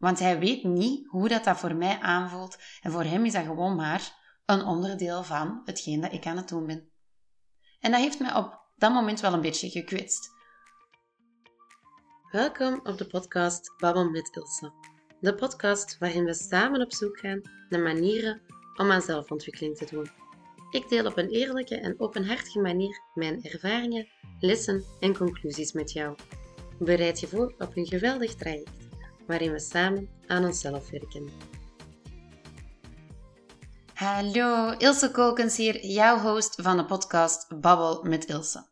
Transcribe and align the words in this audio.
Want 0.00 0.18
hij 0.18 0.38
weet 0.38 0.64
niet 0.64 1.06
hoe 1.06 1.28
dat, 1.28 1.44
dat 1.44 1.58
voor 1.58 1.74
mij 1.74 1.98
aanvoelt 1.98 2.58
en 2.80 2.92
voor 2.92 3.02
hem 3.02 3.24
is 3.24 3.32
dat 3.32 3.44
gewoon 3.44 3.74
maar 3.74 4.18
een 4.46 4.64
onderdeel 4.64 5.24
van 5.24 5.62
hetgeen 5.64 6.00
dat 6.00 6.12
ik 6.12 6.26
aan 6.26 6.36
het 6.36 6.48
doen 6.48 6.66
ben. 6.66 6.90
En 7.80 7.90
dat 7.90 8.00
heeft 8.00 8.18
mij 8.18 8.34
op 8.34 8.60
dat 8.76 8.92
moment 8.92 9.20
wel 9.20 9.32
een 9.32 9.40
beetje 9.40 9.70
gekwetst. 9.70 10.30
Welkom 12.30 12.80
op 12.82 12.98
de 12.98 13.06
podcast 13.06 13.74
Babbel 13.76 14.10
met 14.10 14.36
Ilse. 14.36 14.72
De 15.20 15.34
podcast 15.34 15.98
waarin 15.98 16.24
we 16.24 16.34
samen 16.34 16.80
op 16.80 16.92
zoek 16.92 17.18
gaan 17.18 17.40
naar 17.68 17.80
manieren 17.80 18.40
om 18.76 18.90
aan 18.90 19.02
zelfontwikkeling 19.02 19.76
te 19.76 19.86
doen. 19.90 20.10
Ik 20.70 20.88
deel 20.88 21.06
op 21.06 21.16
een 21.16 21.28
eerlijke 21.28 21.76
en 21.76 22.00
openhartige 22.00 22.60
manier 22.60 23.00
mijn 23.14 23.42
ervaringen, 23.42 24.08
lessen 24.38 24.84
en 25.00 25.16
conclusies 25.16 25.72
met 25.72 25.92
jou. 25.92 26.16
Bereid 26.78 27.20
je 27.20 27.26
voor 27.26 27.54
op 27.58 27.76
een 27.76 27.86
geweldig 27.86 28.34
traject 28.34 28.89
waarin 29.30 29.52
we 29.52 29.60
samen 29.60 30.08
aan 30.26 30.44
onszelf 30.44 30.90
werken. 30.90 31.28
Hallo, 33.94 34.70
Ilse 34.78 35.10
Kokens 35.10 35.56
hier, 35.56 35.86
jouw 35.86 36.18
host 36.18 36.54
van 36.62 36.76
de 36.76 36.84
podcast 36.84 37.60
Babbel 37.60 38.02
met 38.02 38.24
Ilse. 38.24 38.68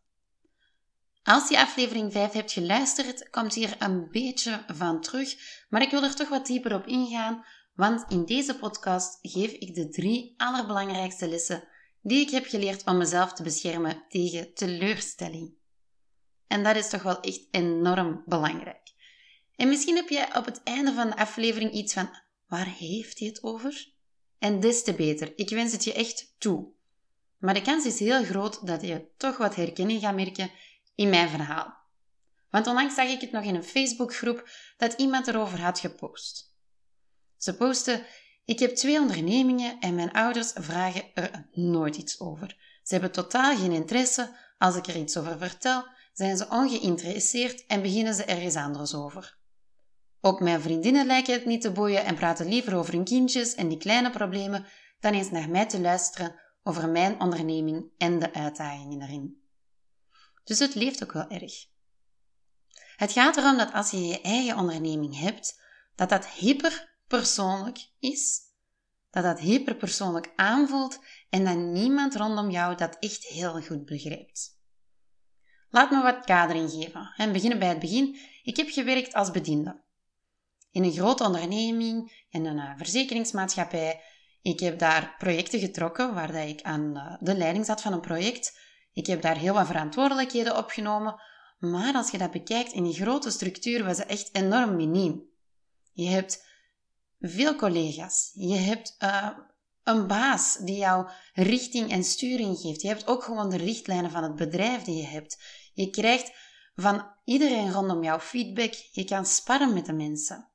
Als 1.22 1.48
je 1.48 1.60
aflevering 1.60 2.12
5 2.12 2.32
hebt 2.32 2.52
geluisterd, 2.52 3.30
komt 3.30 3.54
hier 3.54 3.76
een 3.78 4.10
beetje 4.10 4.64
van 4.66 5.00
terug, 5.00 5.34
maar 5.68 5.82
ik 5.82 5.90
wil 5.90 6.02
er 6.02 6.14
toch 6.14 6.28
wat 6.28 6.46
dieper 6.46 6.74
op 6.74 6.86
ingaan, 6.86 7.44
want 7.74 8.04
in 8.08 8.24
deze 8.24 8.56
podcast 8.56 9.18
geef 9.22 9.52
ik 9.52 9.74
de 9.74 9.88
drie 9.88 10.34
allerbelangrijkste 10.36 11.28
lessen 11.28 11.68
die 12.02 12.20
ik 12.20 12.30
heb 12.30 12.46
geleerd 12.46 12.86
om 12.86 12.96
mezelf 12.96 13.32
te 13.32 13.42
beschermen 13.42 14.04
tegen 14.08 14.54
teleurstelling. 14.54 15.54
En 16.46 16.62
dat 16.62 16.77
is 16.77 16.88
toch 16.88 17.02
wel 17.02 17.20
echt 17.20 17.48
enorm 17.50 18.22
belangrijk. 18.27 18.96
En 19.58 19.68
misschien 19.68 19.96
heb 19.96 20.08
je 20.08 20.26
op 20.34 20.44
het 20.44 20.62
einde 20.62 20.92
van 20.92 21.08
de 21.08 21.16
aflevering 21.16 21.72
iets 21.72 21.92
van: 21.92 22.10
waar 22.46 22.66
heeft 22.66 23.18
hij 23.18 23.28
het 23.28 23.42
over? 23.42 23.92
En 24.38 24.60
des 24.60 24.82
te 24.82 24.94
beter. 24.94 25.33
Ik 25.36 25.50
wens 25.50 25.72
het 25.72 25.84
je 25.84 25.92
echt 25.92 26.34
toe. 26.38 26.69
Maar 27.38 27.55
de 27.55 27.62
kans 27.62 27.84
is 27.84 27.98
heel 27.98 28.24
groot 28.24 28.66
dat 28.66 28.83
je 28.83 29.06
toch 29.16 29.36
wat 29.36 29.55
herkenning 29.55 30.00
gaat 30.00 30.14
merken 30.14 30.50
in 30.94 31.08
mijn 31.08 31.28
verhaal. 31.28 31.77
Want 32.50 32.66
onlangs 32.66 32.94
zag 32.94 33.08
ik 33.08 33.20
het 33.20 33.30
nog 33.30 33.44
in 33.44 33.55
een 33.55 33.64
Facebookgroep 33.64 34.48
dat 34.77 34.92
iemand 34.92 35.27
erover 35.27 35.61
had 35.61 35.78
gepost. 35.78 36.55
Ze 37.36 37.56
postte: 37.56 38.05
Ik 38.44 38.58
heb 38.58 38.74
twee 38.74 38.98
ondernemingen 39.00 39.80
en 39.80 39.94
mijn 39.94 40.12
ouders 40.12 40.52
vragen 40.55 41.05
er 41.14 41.48
nooit 41.52 41.96
iets 41.96 42.20
over. 42.20 42.56
Ze 42.83 42.92
hebben 42.94 43.12
totaal 43.12 43.56
geen 43.56 43.72
interesse. 43.72 44.36
Als 44.58 44.77
ik 44.77 44.86
er 44.86 44.96
iets 44.96 45.16
over 45.16 45.38
vertel, 45.38 45.86
zijn 46.12 46.36
ze 46.36 46.48
ongeïnteresseerd 46.48 47.66
en 47.66 47.83
beginnen 47.83 48.14
ze 48.14 48.24
ergens 48.24 48.55
anders 48.55 48.94
over. 48.94 49.38
Ook 50.20 50.41
mijn 50.41 50.61
vriendinnen 50.61 51.06
lijken 51.06 51.33
het 51.33 51.44
niet 51.44 51.61
te 51.61 51.72
boeien 51.72 52.05
en 52.05 52.14
praten 52.14 52.48
liever 52.48 52.77
over 52.77 52.92
hun 52.92 53.05
kindjes 53.05 53.55
en 53.55 53.69
die 53.69 53.78
kleine 53.78 54.11
problemen 54.11 54.66
dan 55.00 55.12
eens 55.12 55.30
naar 55.30 55.50
mij 55.50 55.66
te 55.66 55.80
luisteren 55.80 56.41
over 56.62 56.88
mijn 56.88 57.20
onderneming 57.20 57.91
en 57.98 58.19
de 58.19 58.33
uitdagingen 58.33 59.02
erin. 59.02 59.42
Dus 60.44 60.58
het 60.58 60.74
leeft 60.74 61.02
ook 61.02 61.12
wel 61.12 61.28
erg. 61.28 61.52
Het 62.96 63.12
gaat 63.12 63.36
erom 63.36 63.56
dat 63.56 63.72
als 63.72 63.91
je 63.91 64.06
je 64.06 64.20
eigen 64.20 64.56
onderneming 64.56 65.19
hebt, 65.19 65.61
dat 65.94 66.08
dat 66.08 66.28
hyperpersoonlijk 66.28 67.91
is, 67.98 68.41
dat 69.11 69.22
dat 69.22 69.41
hyperpersoonlijk 69.41 70.33
aanvoelt 70.36 70.98
en 71.30 71.44
dat 71.44 71.56
niemand 71.56 72.14
rondom 72.14 72.50
jou 72.50 72.77
dat 72.77 72.96
echt 72.98 73.24
heel 73.24 73.61
goed 73.62 73.84
begrijpt. 73.84 74.56
Laat 75.70 75.91
me 75.91 76.02
wat 76.02 76.24
kadering 76.24 76.70
geven 76.70 77.12
en 77.16 77.33
beginnen 77.33 77.58
bij 77.58 77.69
het 77.69 77.78
begin. 77.78 78.19
Ik 78.42 78.56
heb 78.56 78.69
gewerkt 78.69 79.14
als 79.14 79.30
bediende 79.30 79.86
in 80.78 80.84
een 80.84 80.92
grote 80.92 81.24
onderneming, 81.24 82.24
in 82.30 82.44
een 82.44 82.56
uh, 82.56 82.72
verzekeringsmaatschappij. 82.76 84.00
Ik 84.42 84.60
heb 84.60 84.78
daar 84.78 85.14
projecten 85.18 85.60
getrokken 85.60 86.14
waar 86.14 86.32
dat 86.32 86.48
ik 86.48 86.62
aan 86.62 86.96
uh, 86.96 87.16
de 87.20 87.36
leiding 87.36 87.64
zat 87.64 87.80
van 87.80 87.92
een 87.92 88.00
project. 88.00 88.58
Ik 88.92 89.06
heb 89.06 89.22
daar 89.22 89.36
heel 89.36 89.55
wat 89.55 89.67
verantwoordelijkheden 89.67 90.56
opgenomen. 90.56 91.20
Maar 91.58 91.94
als 91.94 92.11
je 92.11 92.18
dat 92.18 92.30
bekijkt 92.30 92.72
in 92.72 92.84
die 92.84 92.94
grote 92.94 93.30
structuur, 93.30 93.84
was 93.84 93.98
het 93.98 94.06
echt 94.06 94.28
enorm 94.33 94.77
miniem. 94.77 95.22
Je 95.92 96.08
hebt 96.08 96.44
veel 97.20 97.55
collega's. 97.55 98.30
Je 98.34 98.56
hebt 98.56 98.96
uh, 98.98 99.28
een 99.83 100.06
baas 100.06 100.56
die 100.56 100.77
jou 100.77 101.08
richting 101.33 101.90
en 101.90 102.05
sturing 102.05 102.58
geeft. 102.58 102.83
Je 102.83 102.88
hebt 102.88 103.06
ook 103.06 103.22
gewoon 103.22 103.50
de 103.50 103.56
richtlijnen 103.56 104.11
van 104.11 104.22
het 104.22 104.34
bedrijf 104.34 104.83
die 104.83 104.96
je 104.96 105.06
hebt. 105.06 105.42
Je 105.74 105.90
krijgt 105.90 106.33
van 106.74 107.06
iedereen 107.24 107.72
rondom 107.72 108.02
jou 108.02 108.20
feedback. 108.20 108.72
Je 108.90 109.05
kan 109.05 109.27
sparren 109.27 109.74
met 109.74 109.86
de 109.86 109.92
mensen. 109.92 110.48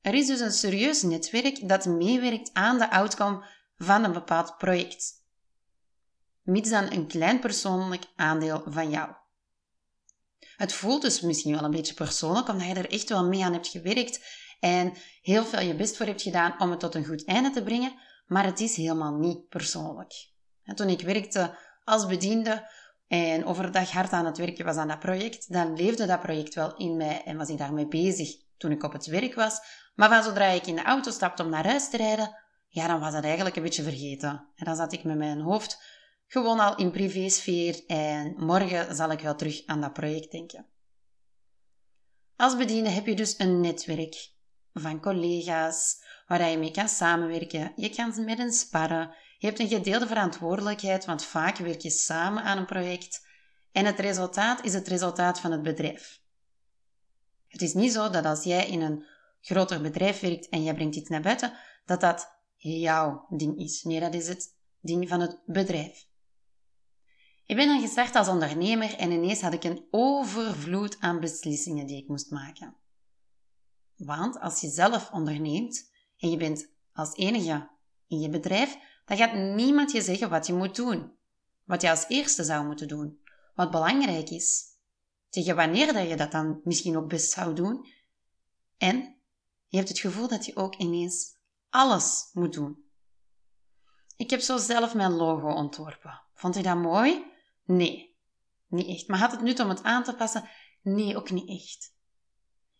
Er 0.00 0.14
is 0.14 0.26
dus 0.26 0.40
een 0.40 0.52
serieus 0.52 1.02
netwerk 1.02 1.68
dat 1.68 1.86
meewerkt 1.86 2.50
aan 2.52 2.78
de 2.78 2.90
outcome 2.90 3.44
van 3.76 4.04
een 4.04 4.12
bepaald 4.12 4.56
project. 4.58 5.26
Mits 6.42 6.70
dan 6.70 6.92
een 6.92 7.06
klein 7.06 7.40
persoonlijk 7.40 8.04
aandeel 8.16 8.62
van 8.66 8.90
jou. 8.90 9.12
Het 10.56 10.72
voelt 10.72 11.02
dus 11.02 11.20
misschien 11.20 11.54
wel 11.54 11.64
een 11.64 11.70
beetje 11.70 11.94
persoonlijk, 11.94 12.48
omdat 12.48 12.66
je 12.66 12.74
er 12.74 12.90
echt 12.90 13.08
wel 13.08 13.28
mee 13.28 13.44
aan 13.44 13.52
hebt 13.52 13.68
gewerkt 13.68 14.20
en 14.60 14.92
heel 15.22 15.44
veel 15.44 15.60
je 15.60 15.74
best 15.74 15.96
voor 15.96 16.06
hebt 16.06 16.22
gedaan 16.22 16.60
om 16.60 16.70
het 16.70 16.80
tot 16.80 16.94
een 16.94 17.04
goed 17.04 17.24
einde 17.24 17.50
te 17.50 17.62
brengen, 17.62 17.94
maar 18.26 18.44
het 18.44 18.60
is 18.60 18.76
helemaal 18.76 19.14
niet 19.14 19.48
persoonlijk. 19.48 20.12
toen 20.74 20.88
ik 20.88 21.00
werkte 21.00 21.58
als 21.84 22.06
bediende 22.06 22.70
en 23.06 23.44
overdag 23.44 23.90
hard 23.90 24.12
aan 24.12 24.26
het 24.26 24.38
werken 24.38 24.64
was 24.64 24.76
aan 24.76 24.88
dat 24.88 24.98
project, 24.98 25.52
dan 25.52 25.76
leefde 25.76 26.06
dat 26.06 26.20
project 26.20 26.54
wel 26.54 26.76
in 26.76 26.96
mij 26.96 27.22
en 27.24 27.36
was 27.36 27.48
ik 27.48 27.58
daarmee 27.58 27.88
bezig 27.88 28.47
toen 28.58 28.70
ik 28.70 28.82
op 28.82 28.92
het 28.92 29.06
werk 29.06 29.34
was, 29.34 29.60
maar 29.94 30.08
van 30.08 30.22
zodra 30.22 30.46
ik 30.46 30.66
in 30.66 30.76
de 30.76 30.82
auto 30.82 31.10
stapte 31.10 31.42
om 31.42 31.50
naar 31.50 31.66
huis 31.66 31.90
te 31.90 31.96
rijden, 31.96 32.36
ja, 32.68 32.86
dan 32.86 33.00
was 33.00 33.12
dat 33.12 33.24
eigenlijk 33.24 33.56
een 33.56 33.62
beetje 33.62 33.82
vergeten. 33.82 34.48
En 34.54 34.64
dan 34.64 34.76
zat 34.76 34.92
ik 34.92 35.04
met 35.04 35.16
mijn 35.16 35.40
hoofd 35.40 35.82
gewoon 36.26 36.60
al 36.60 36.76
in 36.76 36.90
privésfeer 36.90 37.84
en 37.86 38.34
morgen 38.36 38.96
zal 38.96 39.10
ik 39.10 39.20
wel 39.20 39.34
terug 39.34 39.66
aan 39.66 39.80
dat 39.80 39.92
project 39.92 40.30
denken. 40.30 40.66
Als 42.36 42.56
bediende 42.56 42.90
heb 42.90 43.06
je 43.06 43.14
dus 43.14 43.38
een 43.38 43.60
netwerk 43.60 44.30
van 44.72 45.00
collega's 45.00 46.04
waar 46.26 46.50
je 46.50 46.58
mee 46.58 46.70
kan 46.70 46.88
samenwerken. 46.88 47.72
Je 47.76 47.88
kan 47.88 48.24
met 48.24 48.38
hen 48.38 48.52
sparren. 48.52 49.14
Je 49.38 49.46
hebt 49.46 49.58
een 49.58 49.68
gedeelde 49.68 50.06
verantwoordelijkheid, 50.06 51.04
want 51.04 51.24
vaak 51.24 51.56
werk 51.56 51.80
je 51.80 51.90
samen 51.90 52.42
aan 52.42 52.58
een 52.58 52.66
project. 52.66 53.26
En 53.72 53.84
het 53.84 53.98
resultaat 53.98 54.64
is 54.64 54.74
het 54.74 54.88
resultaat 54.88 55.40
van 55.40 55.52
het 55.52 55.62
bedrijf. 55.62 56.20
Het 57.58 57.68
is 57.68 57.74
niet 57.74 57.92
zo 57.92 58.10
dat 58.10 58.24
als 58.24 58.44
jij 58.44 58.68
in 58.68 58.80
een 58.80 59.04
groter 59.40 59.80
bedrijf 59.80 60.20
werkt 60.20 60.48
en 60.48 60.62
jij 60.62 60.74
brengt 60.74 60.96
iets 60.96 61.08
naar 61.08 61.22
buiten, 61.22 61.52
dat 61.84 62.00
dat 62.00 62.32
jouw 62.56 63.26
ding 63.28 63.58
is. 63.58 63.82
Nee, 63.82 64.00
dat 64.00 64.14
is 64.14 64.28
het 64.28 64.54
ding 64.80 65.08
van 65.08 65.20
het 65.20 65.40
bedrijf. 65.46 66.06
Ik 67.46 67.56
ben 67.56 67.66
dan 67.66 67.80
gestart 67.80 68.14
als 68.14 68.28
ondernemer 68.28 68.94
en 68.94 69.10
ineens 69.10 69.40
had 69.40 69.52
ik 69.52 69.64
een 69.64 69.86
overvloed 69.90 70.96
aan 71.00 71.20
beslissingen 71.20 71.86
die 71.86 72.02
ik 72.02 72.08
moest 72.08 72.30
maken. 72.30 72.76
Want 73.96 74.40
als 74.40 74.60
je 74.60 74.68
zelf 74.68 75.10
onderneemt 75.12 75.90
en 76.18 76.30
je 76.30 76.36
bent 76.36 76.70
als 76.92 77.16
enige 77.16 77.68
in 78.06 78.20
je 78.20 78.28
bedrijf, 78.28 78.76
dan 79.04 79.16
gaat 79.16 79.34
niemand 79.34 79.92
je 79.92 80.02
zeggen 80.02 80.30
wat 80.30 80.46
je 80.46 80.52
moet 80.52 80.76
doen. 80.76 81.12
Wat 81.64 81.82
je 81.82 81.90
als 81.90 82.08
eerste 82.08 82.44
zou 82.44 82.66
moeten 82.66 82.88
doen. 82.88 83.20
Wat 83.54 83.70
belangrijk 83.70 84.30
is. 84.30 84.67
Tegen 85.28 85.56
wanneer 85.56 85.92
dat 85.92 86.08
je 86.08 86.16
dat 86.16 86.32
dan 86.32 86.60
misschien 86.64 86.96
ook 86.96 87.08
best 87.08 87.30
zou 87.30 87.54
doen. 87.54 87.86
En 88.76 89.16
je 89.66 89.76
hebt 89.76 89.88
het 89.88 89.98
gevoel 89.98 90.28
dat 90.28 90.46
je 90.46 90.56
ook 90.56 90.74
ineens 90.76 91.36
alles 91.68 92.30
moet 92.32 92.52
doen. 92.52 92.86
Ik 94.16 94.30
heb 94.30 94.40
zo 94.40 94.56
zelf 94.56 94.94
mijn 94.94 95.12
logo 95.12 95.48
ontworpen. 95.48 96.20
Vond 96.34 96.54
je 96.54 96.62
dat 96.62 96.76
mooi? 96.76 97.24
Nee, 97.64 98.16
niet 98.66 98.86
echt. 98.86 99.08
Maar 99.08 99.18
had 99.18 99.30
het 99.30 99.42
nut 99.42 99.60
om 99.60 99.68
het 99.68 99.82
aan 99.82 100.04
te 100.04 100.14
passen? 100.14 100.48
Nee, 100.82 101.16
ook 101.16 101.30
niet 101.30 101.48
echt. 101.48 101.96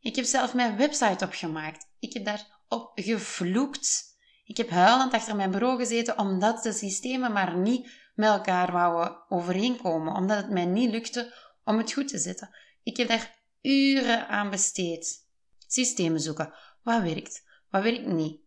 Ik 0.00 0.16
heb 0.16 0.24
zelf 0.24 0.54
mijn 0.54 0.76
website 0.76 1.24
opgemaakt. 1.24 1.88
Ik 1.98 2.12
heb 2.12 2.24
daarop 2.24 2.90
gevloekt. 2.94 4.16
Ik 4.44 4.56
heb 4.56 4.70
huilend 4.70 5.12
achter 5.12 5.36
mijn 5.36 5.50
bureau 5.50 5.78
gezeten 5.78 6.18
omdat 6.18 6.62
de 6.62 6.72
systemen 6.72 7.32
maar 7.32 7.56
niet 7.56 7.90
met 8.14 8.28
elkaar 8.28 8.72
wouden 8.72 9.24
overeenkomen, 9.28 10.14
omdat 10.14 10.36
het 10.36 10.50
mij 10.50 10.64
niet 10.64 10.90
lukte 10.90 11.34
om 11.68 11.78
het 11.78 11.92
goed 11.92 12.08
te 12.08 12.18
zetten. 12.18 12.56
Ik 12.82 12.96
heb 12.96 13.08
daar 13.08 13.38
uren 13.62 14.28
aan 14.28 14.50
besteed. 14.50 15.26
Systemen 15.66 16.20
zoeken, 16.20 16.54
wat 16.82 17.02
werkt? 17.02 17.44
Wat 17.70 17.82
werkt 17.82 18.06
niet? 18.06 18.40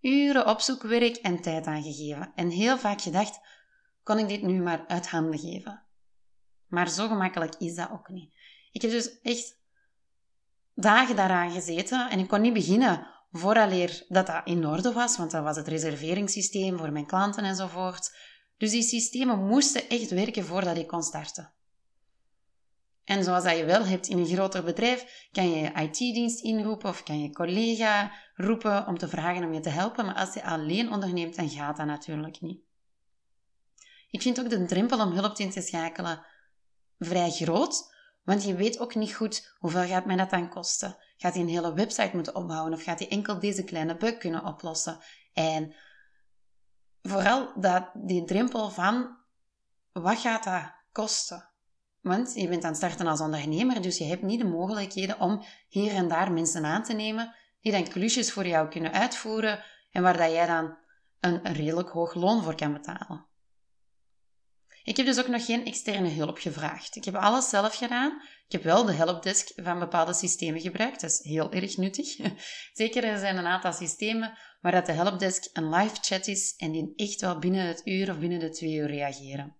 Uren 0.00 0.46
opzoekwerk 0.46 1.16
en 1.16 1.40
tijd 1.40 1.66
aangegeven. 1.66 2.32
En 2.34 2.48
heel 2.48 2.78
vaak 2.78 3.00
gedacht, 3.00 3.40
kon 4.02 4.18
ik 4.18 4.28
dit 4.28 4.42
nu 4.42 4.62
maar 4.62 4.84
uit 4.86 5.08
handen 5.08 5.38
geven. 5.38 5.82
Maar 6.66 6.88
zo 6.88 7.08
gemakkelijk 7.08 7.54
is 7.54 7.74
dat 7.74 7.90
ook 7.90 8.08
niet. 8.08 8.34
Ik 8.72 8.82
heb 8.82 8.90
dus 8.90 9.20
echt 9.20 9.56
dagen 10.74 11.16
daaraan 11.16 11.50
gezeten 11.50 12.10
en 12.10 12.18
ik 12.18 12.28
kon 12.28 12.40
niet 12.40 12.52
beginnen 12.52 13.06
vooraleer 13.30 14.04
dat 14.08 14.26
dat 14.26 14.46
in 14.46 14.66
orde 14.66 14.92
was, 14.92 15.16
want 15.16 15.30
dat 15.30 15.42
was 15.42 15.56
het 15.56 15.68
reserveringssysteem 15.68 16.78
voor 16.78 16.92
mijn 16.92 17.06
klanten 17.06 17.44
enzovoort. 17.44 18.16
Dus 18.56 18.70
die 18.70 18.82
systemen 18.82 19.46
moesten 19.46 19.88
echt 19.88 20.10
werken 20.10 20.44
voordat 20.44 20.76
ik 20.76 20.86
kon 20.86 21.02
starten. 21.02 21.52
En 23.08 23.24
zoals 23.24 23.44
dat 23.44 23.56
je 23.56 23.64
wel 23.64 23.84
hebt 23.84 24.06
in 24.06 24.18
een 24.18 24.26
groter 24.26 24.64
bedrijf, 24.64 25.28
kan 25.32 25.50
je 25.50 25.72
IT-dienst 25.72 26.40
inroepen 26.40 26.88
of 26.88 27.02
kan 27.02 27.22
je 27.22 27.32
collega 27.32 28.12
roepen 28.34 28.86
om 28.86 28.98
te 28.98 29.08
vragen 29.08 29.44
om 29.44 29.52
je 29.52 29.60
te 29.60 29.68
helpen. 29.68 30.06
Maar 30.06 30.14
als 30.14 30.34
je 30.34 30.42
alleen 30.42 30.92
onderneemt, 30.92 31.36
dan 31.36 31.48
gaat 31.48 31.76
dat 31.76 31.86
natuurlijk 31.86 32.40
niet. 32.40 32.60
Ik 34.10 34.22
vind 34.22 34.40
ook 34.40 34.50
de 34.50 34.64
drempel 34.64 35.00
om 35.00 35.12
hulp 35.12 35.38
in 35.38 35.50
te 35.50 35.60
schakelen 35.60 36.26
vrij 36.98 37.30
groot, 37.30 37.94
want 38.22 38.44
je 38.44 38.54
weet 38.54 38.78
ook 38.78 38.94
niet 38.94 39.14
goed 39.14 39.54
hoeveel 39.58 39.86
gaat 39.86 40.06
mij 40.06 40.16
dat 40.16 40.30
dan 40.30 40.50
kosten. 40.50 40.96
Gaat 41.16 41.34
hij 41.34 41.42
een 41.42 41.48
hele 41.48 41.74
website 41.74 42.10
moeten 42.14 42.34
opbouwen 42.34 42.72
of 42.72 42.82
gaat 42.82 42.98
hij 42.98 43.08
enkel 43.08 43.38
deze 43.38 43.64
kleine 43.64 43.96
bug 43.96 44.16
kunnen 44.16 44.44
oplossen? 44.44 44.98
En 45.32 45.74
vooral 47.02 47.60
dat, 47.60 47.90
die 47.94 48.24
drempel 48.24 48.70
van 48.70 49.16
wat 49.92 50.18
gaat 50.18 50.44
dat 50.44 50.72
kosten? 50.92 51.48
Want 52.00 52.34
je 52.34 52.48
bent 52.48 52.64
aan 52.64 52.68
het 52.68 52.78
starten 52.78 53.06
als 53.06 53.20
ondernemer, 53.20 53.82
dus 53.82 53.98
je 53.98 54.04
hebt 54.04 54.22
niet 54.22 54.40
de 54.40 54.46
mogelijkheden 54.46 55.20
om 55.20 55.44
hier 55.68 55.94
en 55.94 56.08
daar 56.08 56.32
mensen 56.32 56.64
aan 56.64 56.82
te 56.82 56.92
nemen 56.92 57.34
die 57.60 57.72
dan 57.72 57.88
klusjes 57.88 58.32
voor 58.32 58.46
jou 58.46 58.68
kunnen 58.68 58.92
uitvoeren 58.92 59.64
en 59.90 60.02
waar 60.02 60.16
dat 60.16 60.30
jij 60.30 60.46
dan 60.46 60.76
een 61.20 61.52
redelijk 61.52 61.88
hoog 61.88 62.14
loon 62.14 62.42
voor 62.42 62.54
kan 62.54 62.72
betalen. 62.72 63.26
Ik 64.88 64.96
heb 64.96 65.06
dus 65.06 65.18
ook 65.18 65.28
nog 65.28 65.44
geen 65.44 65.64
externe 65.64 66.08
hulp 66.08 66.38
gevraagd. 66.38 66.96
Ik 66.96 67.04
heb 67.04 67.14
alles 67.14 67.48
zelf 67.48 67.74
gedaan. 67.76 68.22
Ik 68.46 68.52
heb 68.52 68.62
wel 68.62 68.84
de 68.84 68.92
helpdesk 68.92 69.52
van 69.56 69.78
bepaalde 69.78 70.14
systemen 70.14 70.60
gebruikt. 70.60 71.00
Dat 71.00 71.10
is 71.10 71.22
heel 71.22 71.52
erg 71.52 71.76
nuttig. 71.76 72.16
Zeker, 72.72 73.04
er 73.04 73.18
zijn 73.18 73.36
een 73.36 73.46
aantal 73.46 73.72
systemen 73.72 74.38
waar 74.60 74.72
dat 74.72 74.86
de 74.86 74.92
helpdesk 74.92 75.48
een 75.52 75.68
live 75.68 75.96
chat 76.00 76.26
is 76.26 76.54
en 76.56 76.72
die 76.72 76.92
echt 76.96 77.20
wel 77.20 77.38
binnen 77.38 77.66
het 77.66 77.80
uur 77.84 78.10
of 78.10 78.18
binnen 78.18 78.40
de 78.40 78.50
twee 78.50 78.74
uur 78.74 78.86
reageren. 78.86 79.56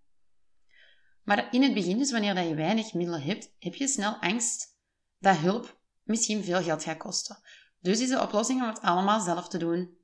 Maar 1.28 1.48
in 1.50 1.62
het 1.62 1.74
begin, 1.74 1.98
dus 1.98 2.10
wanneer 2.10 2.42
je 2.42 2.54
weinig 2.54 2.94
middelen 2.94 3.22
hebt, 3.22 3.50
heb 3.58 3.74
je 3.74 3.88
snel 3.88 4.16
angst 4.16 4.76
dat 5.18 5.36
hulp 5.36 5.78
misschien 6.02 6.44
veel 6.44 6.62
geld 6.62 6.84
gaat 6.84 6.96
kosten. 6.96 7.38
Dus 7.80 8.00
is 8.00 8.08
de 8.08 8.20
oplossing 8.20 8.62
om 8.62 8.68
het 8.68 8.80
allemaal 8.80 9.20
zelf 9.20 9.48
te 9.48 9.58
doen. 9.58 9.96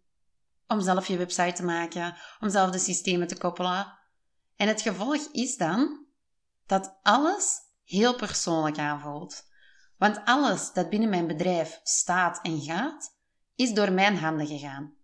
Om 0.66 0.80
zelf 0.80 1.06
je 1.06 1.16
website 1.16 1.52
te 1.52 1.64
maken, 1.64 2.16
om 2.40 2.50
zelf 2.50 2.70
de 2.70 2.78
systemen 2.78 3.26
te 3.26 3.36
koppelen. 3.36 3.98
En 4.56 4.68
het 4.68 4.82
gevolg 4.82 5.28
is 5.32 5.56
dan 5.56 6.06
dat 6.66 6.98
alles 7.02 7.58
heel 7.84 8.14
persoonlijk 8.14 8.78
aanvoelt. 8.78 9.44
Want 9.98 10.20
alles 10.24 10.72
dat 10.72 10.90
binnen 10.90 11.08
mijn 11.08 11.26
bedrijf 11.26 11.80
staat 11.82 12.40
en 12.42 12.60
gaat, 12.60 13.16
is 13.54 13.72
door 13.72 13.92
mijn 13.92 14.16
handen 14.16 14.46
gegaan. 14.46 14.94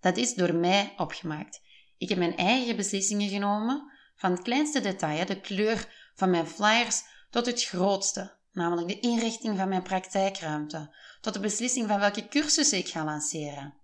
Dat 0.00 0.16
is 0.16 0.34
door 0.34 0.54
mij 0.54 0.94
opgemaakt. 0.96 1.60
Ik 1.98 2.08
heb 2.08 2.18
mijn 2.18 2.36
eigen 2.36 2.76
beslissingen 2.76 3.28
genomen, 3.28 3.96
van 4.18 4.30
het 4.30 4.42
kleinste 4.42 4.80
detail, 4.80 5.26
de 5.26 5.40
kleur 5.40 5.88
van 6.14 6.30
mijn 6.30 6.46
flyers, 6.46 7.02
tot 7.30 7.46
het 7.46 7.64
grootste, 7.64 8.36
namelijk 8.52 8.88
de 8.88 9.00
inrichting 9.00 9.56
van 9.56 9.68
mijn 9.68 9.82
praktijkruimte, 9.82 10.96
tot 11.20 11.34
de 11.34 11.40
beslissing 11.40 11.88
van 11.88 12.00
welke 12.00 12.28
cursussen 12.28 12.78
ik 12.78 12.88
ga 12.88 13.04
lanceren. 13.04 13.74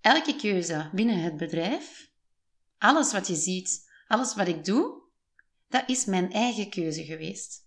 Elke 0.00 0.36
keuze 0.36 0.90
binnen 0.92 1.18
het 1.18 1.36
bedrijf, 1.36 2.10
alles 2.78 3.12
wat 3.12 3.26
je 3.26 3.34
ziet, 3.34 3.90
alles 4.06 4.34
wat 4.34 4.48
ik 4.48 4.64
doe, 4.64 5.02
dat 5.68 5.82
is 5.86 6.04
mijn 6.04 6.32
eigen 6.32 6.70
keuze 6.70 7.04
geweest. 7.04 7.64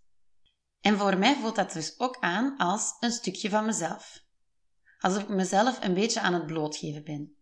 En 0.81 0.98
voor 0.98 1.18
mij 1.18 1.36
voelt 1.36 1.56
dat 1.56 1.74
dus 1.74 2.00
ook 2.00 2.18
aan 2.19 2.57
als 2.57 2.95
een 3.00 3.12
stukje 3.12 3.50
van 3.50 3.65
mezelf. 3.65 4.24
Alsof 5.00 5.22
ik 5.24 5.30
mezelf 5.30 5.83
een 5.83 5.94
beetje 5.94 6.19
aan 6.19 6.33
het 6.33 6.45
blootgeven 6.45 7.04
ben. 7.04 7.38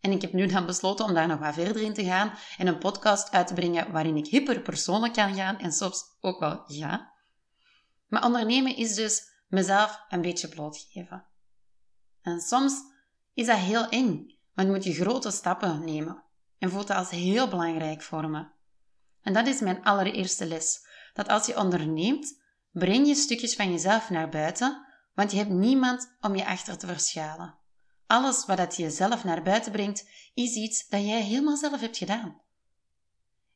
En 0.00 0.12
ik 0.12 0.22
heb 0.22 0.32
nu 0.32 0.46
dan 0.46 0.66
besloten 0.66 1.04
om 1.04 1.14
daar 1.14 1.26
nog 1.26 1.38
wat 1.38 1.54
verder 1.54 1.82
in 1.82 1.94
te 1.94 2.04
gaan 2.04 2.32
en 2.58 2.66
een 2.66 2.78
podcast 2.78 3.30
uit 3.30 3.46
te 3.46 3.54
brengen 3.54 3.92
waarin 3.92 4.16
ik 4.16 4.26
hyperpersoonlijk 4.26 5.12
kan 5.12 5.34
gaan 5.34 5.58
en 5.58 5.72
soms 5.72 6.02
ook 6.20 6.40
wel 6.40 6.62
ja. 6.66 7.12
Maar 8.06 8.24
ondernemen 8.24 8.76
is 8.76 8.94
dus 8.94 9.22
mezelf 9.48 10.04
een 10.08 10.20
beetje 10.20 10.48
blootgeven. 10.48 11.26
En 12.22 12.40
soms 12.40 12.74
is 13.34 13.46
dat 13.46 13.58
heel 13.58 13.88
eng, 13.88 14.38
want 14.54 14.68
moet 14.68 14.84
je 14.84 14.92
grote 14.92 15.30
stappen 15.30 15.84
nemen 15.84 16.24
en 16.58 16.70
voelt 16.70 16.86
dat 16.86 16.96
als 16.96 17.10
heel 17.10 17.48
belangrijk 17.48 18.02
voor 18.02 18.28
me. 18.28 18.46
En 19.22 19.32
dat 19.32 19.46
is 19.46 19.60
mijn 19.60 19.84
allereerste 19.84 20.46
les. 20.46 20.86
Dat 21.12 21.28
als 21.28 21.46
je 21.46 21.56
onderneemt, 21.56 22.42
breng 22.70 23.06
je 23.06 23.14
stukjes 23.14 23.54
van 23.54 23.70
jezelf 23.70 24.10
naar 24.10 24.28
buiten, 24.28 24.86
want 25.14 25.30
je 25.30 25.36
hebt 25.36 25.50
niemand 25.50 26.16
om 26.20 26.36
je 26.36 26.46
achter 26.46 26.78
te 26.78 26.86
verschuilen. 26.86 27.57
Alles 28.08 28.46
wat 28.46 28.56
dat 28.56 28.76
je 28.76 28.90
zelf 28.90 29.24
naar 29.24 29.42
buiten 29.42 29.72
brengt, 29.72 30.08
is 30.34 30.54
iets 30.54 30.88
dat 30.88 31.04
jij 31.04 31.22
helemaal 31.22 31.56
zelf 31.56 31.80
hebt 31.80 31.96
gedaan. 31.96 32.40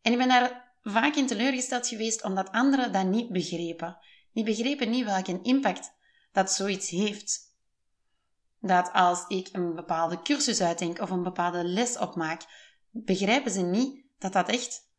En 0.03 0.13
ik 0.13 0.19
ben 0.19 0.29
daar 0.29 0.75
vaak 0.83 1.15
in 1.15 1.27
teleurgesteld 1.27 1.89
geweest 1.89 2.25
omdat 2.25 2.51
anderen 2.51 2.93
dat 2.93 3.07
niet 3.07 3.29
begrepen. 3.29 3.99
Die 4.33 4.45
begrepen 4.45 4.91
niet 4.91 5.05
welke 5.05 5.41
impact 5.43 5.93
dat 6.33 6.53
zoiets 6.53 6.89
heeft. 6.89 7.55
Dat 8.61 8.93
als 8.93 9.25
ik 9.29 9.49
een 9.53 9.75
bepaalde 9.75 10.23
cursus 10.23 10.61
uitdenk 10.61 11.01
of 11.01 11.11
een 11.11 11.23
bepaalde 11.23 11.65
les 11.65 11.99
opmaak, 11.99 12.43
begrijpen 12.91 13.51
ze 13.51 13.61
niet 13.61 14.05
dat 14.19 14.33
dat 14.33 14.49
echt 14.49 14.91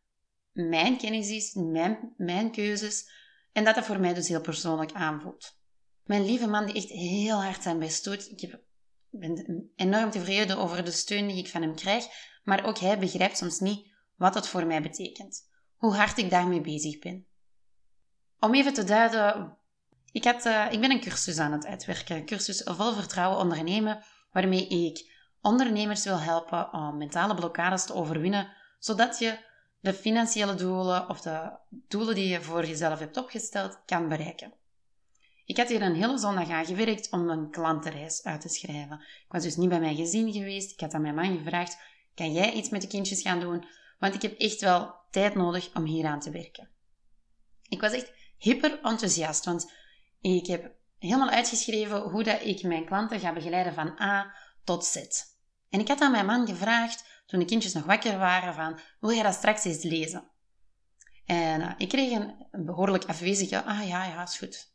mijn 0.52 0.98
kennis 0.98 1.30
is, 1.30 1.54
mijn, 1.54 2.14
mijn 2.18 2.52
keuzes, 2.52 3.10
en 3.52 3.64
dat 3.64 3.76
dat 3.76 3.86
voor 3.86 4.00
mij 4.00 4.14
dus 4.14 4.28
heel 4.28 4.42
persoonlijk 4.42 4.92
aanvoelt. 4.92 5.58
Mijn 6.04 6.26
lieve 6.26 6.48
man 6.48 6.66
die 6.66 6.76
echt 6.76 6.90
heel 6.90 7.44
hard 7.44 7.64
zijn 7.64 7.80
best 7.80 8.04
doet. 8.04 8.32
Ik 8.32 8.40
heb 8.40 8.62
ben 9.19 9.71
enorm 9.75 10.12
tevreden 10.12 10.57
over 10.57 10.86
de 10.86 10.92
steun 10.92 11.27
die 11.27 11.38
ik 11.38 11.50
van 11.50 11.62
hem 11.62 11.75
krijg, 11.75 12.06
maar 12.44 12.65
ook 12.65 12.77
hij 12.77 13.00
begrijpt 13.00 13.38
soms 13.38 13.60
niet 13.60 13.92
wat 14.15 14.33
het 14.33 14.48
voor 14.48 14.65
mij 14.65 14.81
betekent, 14.81 15.50
hoe 15.75 15.94
hard 15.94 16.18
ik 16.18 16.30
daarmee 16.30 16.62
bezig 16.62 17.00
ben. 17.00 17.25
Om 18.39 18.54
even 18.54 18.74
te 18.74 18.83
duiden, 18.83 19.57
ik, 20.12 20.24
had, 20.24 20.45
uh, 20.45 20.68
ik 20.71 20.80
ben 20.80 20.92
een 20.92 21.01
cursus 21.01 21.38
aan 21.38 21.51
het 21.51 21.65
uitwerken, 21.65 22.15
een 22.15 22.25
cursus 22.25 22.62
vol 22.63 22.94
vertrouwen 22.94 23.39
ondernemen, 23.39 24.04
waarmee 24.31 24.68
ik 24.68 25.12
ondernemers 25.42 26.04
wil 26.04 26.19
helpen 26.19 26.74
om 26.74 26.98
mentale 26.98 27.36
blokkades 27.36 27.86
te 27.86 27.94
overwinnen, 27.94 28.51
zodat 28.80 29.19
je 29.19 29.38
de 29.80 29.94
financiële 29.94 30.56
doelen 30.56 31.10
of 31.10 31.21
de 31.21 31.57
doelen 31.69 32.15
die 32.15 32.27
je 32.27 32.42
voor 32.42 32.65
jezelf 32.65 33.00
hebt 33.00 33.18
opgesteld 33.18 33.81
kan 33.86 34.07
bereiken. 34.07 34.54
Ik 35.45 35.57
had 35.57 35.69
hier 35.69 35.81
een 35.81 35.95
hele 35.95 36.18
zondag 36.18 36.50
aan 36.50 36.66
gewerkt 36.66 37.12
om 37.12 37.30
een 37.30 37.51
klantenreis 37.51 38.24
uit 38.24 38.42
te 38.42 38.50
schrijven. 38.50 39.00
Ik 39.00 39.31
was 39.31 39.44
dus 39.44 39.56
niet 39.56 39.69
bij 39.69 39.80
mijn 39.80 39.95
gezin 39.95 40.34
geweest. 40.34 40.72
Ik 40.72 40.80
had 40.80 40.94
aan 40.94 41.01
mijn 41.01 41.16
man 41.16 41.38
gevraagd, 41.38 41.78
kan 42.16 42.34
jij 42.34 42.51
iets 42.51 42.69
met 42.69 42.81
de 42.81 42.88
kindjes 42.88 43.22
gaan 43.22 43.40
doen? 43.40 43.66
Want 44.00 44.13
ik 44.13 44.22
heb 44.22 44.40
echt 44.40 44.62
wel 44.62 44.95
tijd 45.12 45.36
nodig 45.36 45.75
om 45.75 45.86
hier 45.86 46.06
aan 46.06 46.19
te 46.19 46.31
werken. 46.31 46.69
Ik 47.69 47.81
was 47.81 47.92
echt 47.92 48.13
hyper 48.38 48.80
enthousiast, 48.81 49.45
want 49.45 49.72
ik 50.22 50.48
heb 50.48 50.72
helemaal 51.00 51.30
uitgeschreven 51.30 52.01
hoe 52.01 52.24
dat 52.24 52.42
ik 52.42 52.63
mijn 52.63 52.86
klanten 52.86 53.19
ga 53.19 53.34
begeleiden 53.34 53.74
van 53.74 54.01
A 54.01 54.36
tot 54.63 54.86
Z. 54.86 54.96
En 55.70 55.79
ik 55.79 55.88
had 55.88 56.01
aan 56.01 56.12
mijn 56.12 56.25
man 56.25 56.48
gevraagd, 56.48 57.22
toen 57.25 57.39
de 57.39 57.46
kindjes 57.46 57.74
nog 57.74 57.84
wakker 57.84 58.18
waren, 58.18 58.53
van, 58.53 58.79
wil 59.00 59.13
jij 59.13 59.24
dat 59.24 59.34
straks 59.34 59.63
eens 59.63 59.84
lezen? 59.84 60.27
En 61.25 61.62
uh, 61.62 61.72
ik 61.77 61.89
kreeg 61.89 62.12
een, 62.12 62.48
behoorlijk 62.65 63.06
afwezige, 63.06 63.63
ah 63.63 63.88
ja, 63.88 64.06
ja, 64.06 64.24
is 64.24 64.38
goed. 64.38 64.73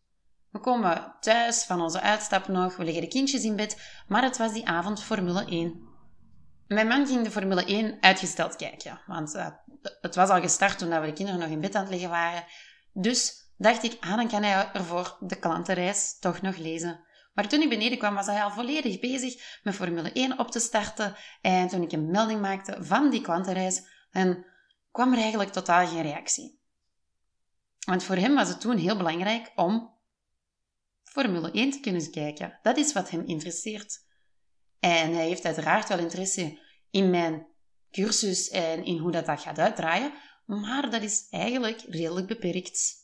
We 0.59 0.65
komen 0.65 1.15
thuis 1.21 1.65
van 1.65 1.81
onze 1.81 2.01
uitstap 2.01 2.49
nog, 2.49 2.77
we 2.77 2.85
leggen 2.85 3.03
de 3.03 3.09
kindjes 3.09 3.45
in 3.45 3.57
bed, 3.57 4.03
maar 4.09 4.23
het 4.23 4.37
was 4.37 4.53
die 4.53 4.67
avond 4.67 5.03
Formule 5.03 5.45
1. 5.45 5.89
Mijn 6.67 6.87
man 6.87 7.07
ging 7.07 7.25
de 7.25 7.31
Formule 7.31 7.65
1 7.65 7.97
uitgesteld 8.01 8.57
kijken, 8.57 9.01
want 9.07 9.35
uh, 9.35 9.47
het 10.01 10.15
was 10.15 10.29
al 10.29 10.41
gestart 10.41 10.79
toen 10.79 11.01
we 11.01 11.07
de 11.07 11.13
kinderen 11.13 11.41
nog 11.41 11.49
in 11.49 11.61
bed 11.61 11.75
aan 11.75 11.83
het 11.83 11.91
liggen 11.91 12.11
waren. 12.11 12.45
Dus 12.93 13.53
dacht 13.57 13.83
ik, 13.83 13.97
ah, 14.01 14.17
dan 14.17 14.29
kan 14.29 14.43
hij 14.43 14.71
ervoor 14.73 15.17
de 15.21 15.39
klantenreis 15.39 16.19
toch 16.19 16.41
nog 16.41 16.57
lezen. 16.57 17.01
Maar 17.35 17.49
toen 17.49 17.63
ik 17.63 17.69
beneden 17.69 17.99
kwam, 17.99 18.15
was 18.15 18.27
hij 18.27 18.43
al 18.43 18.51
volledig 18.51 19.01
bezig 19.01 19.61
met 19.63 19.75
Formule 19.75 20.13
1 20.13 20.39
op 20.39 20.51
te 20.51 20.61
starten. 20.61 21.17
En 21.41 21.69
toen 21.69 21.83
ik 21.83 21.93
een 21.93 22.11
melding 22.11 22.41
maakte 22.41 22.77
van 22.81 23.11
die 23.11 23.21
klantenreis, 23.21 23.83
dan 24.11 24.45
kwam 24.93 25.13
er 25.13 25.19
eigenlijk 25.19 25.53
totaal 25.53 25.87
geen 25.87 26.03
reactie. 26.03 26.61
Want 27.87 28.05
voor 28.05 28.17
hem 28.17 28.35
was 28.35 28.49
het 28.49 28.61
toen 28.61 28.77
heel 28.77 28.97
belangrijk 28.97 29.53
om 29.55 29.97
Formule 31.11 31.51
1 31.51 31.71
te 31.71 31.81
kunnen 31.81 32.11
kijken. 32.11 32.59
Dat 32.63 32.77
is 32.77 32.93
wat 32.93 33.11
hem 33.11 33.27
interesseert. 33.27 34.07
En 34.81 35.15
hij 35.15 35.27
heeft 35.27 35.45
uiteraard 35.45 35.89
wel 35.89 35.99
interesse 35.99 36.59
in 36.91 37.11
mijn 37.11 37.47
cursus 37.91 38.49
en 38.49 38.85
in 38.85 38.99
hoe 38.99 39.11
dat, 39.11 39.27
dat 39.27 39.41
gaat 39.41 39.59
uitdraaien, 39.59 40.13
maar 40.45 40.91
dat 40.91 41.03
is 41.03 41.27
eigenlijk 41.31 41.81
redelijk 41.81 42.27
beperkt. 42.27 42.97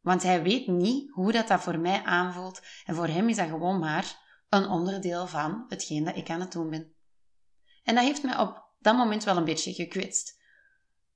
Want 0.00 0.22
hij 0.22 0.42
weet 0.42 0.66
niet 0.66 1.10
hoe 1.10 1.32
dat, 1.32 1.48
dat 1.48 1.62
voor 1.62 1.78
mij 1.78 2.02
aanvoelt 2.02 2.62
en 2.84 2.94
voor 2.94 3.06
hem 3.06 3.28
is 3.28 3.36
dat 3.36 3.48
gewoon 3.48 3.78
maar 3.78 4.24
een 4.48 4.68
onderdeel 4.68 5.26
van 5.26 5.64
hetgeen 5.68 6.04
dat 6.04 6.16
ik 6.16 6.30
aan 6.30 6.40
het 6.40 6.52
doen 6.52 6.70
ben. 6.70 6.94
En 7.82 7.94
dat 7.94 8.04
heeft 8.04 8.22
mij 8.22 8.38
op 8.38 8.64
dat 8.78 8.96
moment 8.96 9.24
wel 9.24 9.36
een 9.36 9.44
beetje 9.44 9.72
gekwetst. 9.72 10.40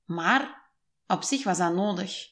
Maar 0.05 0.69
op 1.07 1.23
zich 1.23 1.43
was 1.43 1.57
dat 1.57 1.73
nodig. 1.73 2.29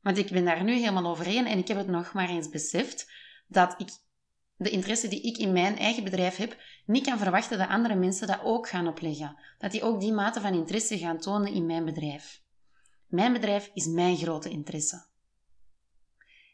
Want 0.00 0.18
ik 0.18 0.30
ben 0.30 0.44
daar 0.44 0.64
nu 0.64 0.72
helemaal 0.72 1.06
overheen 1.06 1.46
en 1.46 1.58
ik 1.58 1.68
heb 1.68 1.76
het 1.76 1.86
nog 1.86 2.12
maar 2.12 2.28
eens 2.28 2.48
beseft 2.48 3.10
dat 3.52 3.74
ik 3.78 3.90
de 4.56 4.70
interesse 4.70 5.08
die 5.08 5.22
ik 5.22 5.36
in 5.36 5.52
mijn 5.52 5.78
eigen 5.78 6.04
bedrijf 6.04 6.36
heb, 6.36 6.56
niet 6.86 7.06
kan 7.06 7.18
verwachten 7.18 7.58
dat 7.58 7.68
andere 7.68 7.94
mensen 7.94 8.26
dat 8.26 8.40
ook 8.42 8.68
gaan 8.68 8.88
opleggen. 8.88 9.36
Dat 9.58 9.70
die 9.70 9.82
ook 9.82 10.00
die 10.00 10.12
mate 10.12 10.40
van 10.40 10.54
interesse 10.54 10.98
gaan 10.98 11.18
tonen 11.18 11.52
in 11.52 11.66
mijn 11.66 11.84
bedrijf. 11.84 12.42
Mijn 13.06 13.32
bedrijf 13.32 13.70
is 13.74 13.86
mijn 13.86 14.16
grote 14.16 14.50
interesse. 14.50 15.04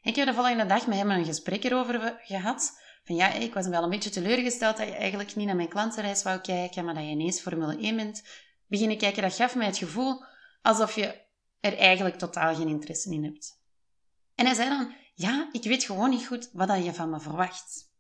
Ik 0.02 0.16
heb 0.16 0.26
de 0.26 0.34
volgende 0.34 0.66
dag 0.66 0.86
met 0.86 0.98
hem 0.98 1.10
een 1.10 1.24
gesprek 1.24 1.64
erover 1.64 2.18
gehad. 2.22 2.80
Van 3.04 3.16
ja, 3.16 3.32
ik 3.32 3.54
was 3.54 3.66
wel 3.66 3.82
een 3.82 3.90
beetje 3.90 4.10
teleurgesteld 4.10 4.76
dat 4.76 4.88
je 4.88 4.94
eigenlijk 4.94 5.36
niet 5.36 5.46
naar 5.46 5.56
mijn 5.56 5.68
klantenreis 5.68 6.22
wou 6.22 6.40
kijken, 6.40 6.84
maar 6.84 6.94
dat 6.94 7.04
je 7.04 7.10
ineens 7.10 7.40
Formule 7.40 7.78
1 7.78 7.96
bent. 7.96 8.22
Beginnen 8.66 8.98
kijken, 8.98 9.22
dat 9.22 9.34
gaf 9.34 9.54
mij 9.54 9.66
het 9.66 9.78
gevoel 9.78 10.24
alsof 10.62 10.94
je 10.94 11.26
er 11.60 11.76
eigenlijk 11.76 12.16
totaal 12.16 12.54
geen 12.54 12.68
interesse 12.68 13.10
in 13.10 13.24
hebt. 13.24 13.60
En 14.34 14.46
hij 14.46 14.54
zei 14.54 14.68
dan, 14.68 14.94
ja, 15.18 15.48
ik 15.52 15.62
weet 15.62 15.84
gewoon 15.84 16.10
niet 16.10 16.26
goed 16.26 16.50
wat 16.52 16.84
je 16.84 16.94
van 16.94 17.10
me 17.10 17.20
verwacht. 17.20 17.92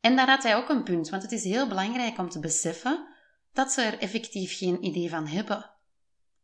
En 0.00 0.16
daar 0.16 0.28
had 0.28 0.42
hij 0.42 0.56
ook 0.56 0.68
een 0.68 0.82
punt, 0.82 1.08
want 1.08 1.22
het 1.22 1.32
is 1.32 1.44
heel 1.44 1.68
belangrijk 1.68 2.18
om 2.18 2.28
te 2.28 2.40
beseffen 2.40 3.08
dat 3.52 3.72
ze 3.72 3.82
er 3.82 3.98
effectief 3.98 4.58
geen 4.58 4.84
idee 4.84 5.10
van 5.10 5.26
hebben. 5.26 5.70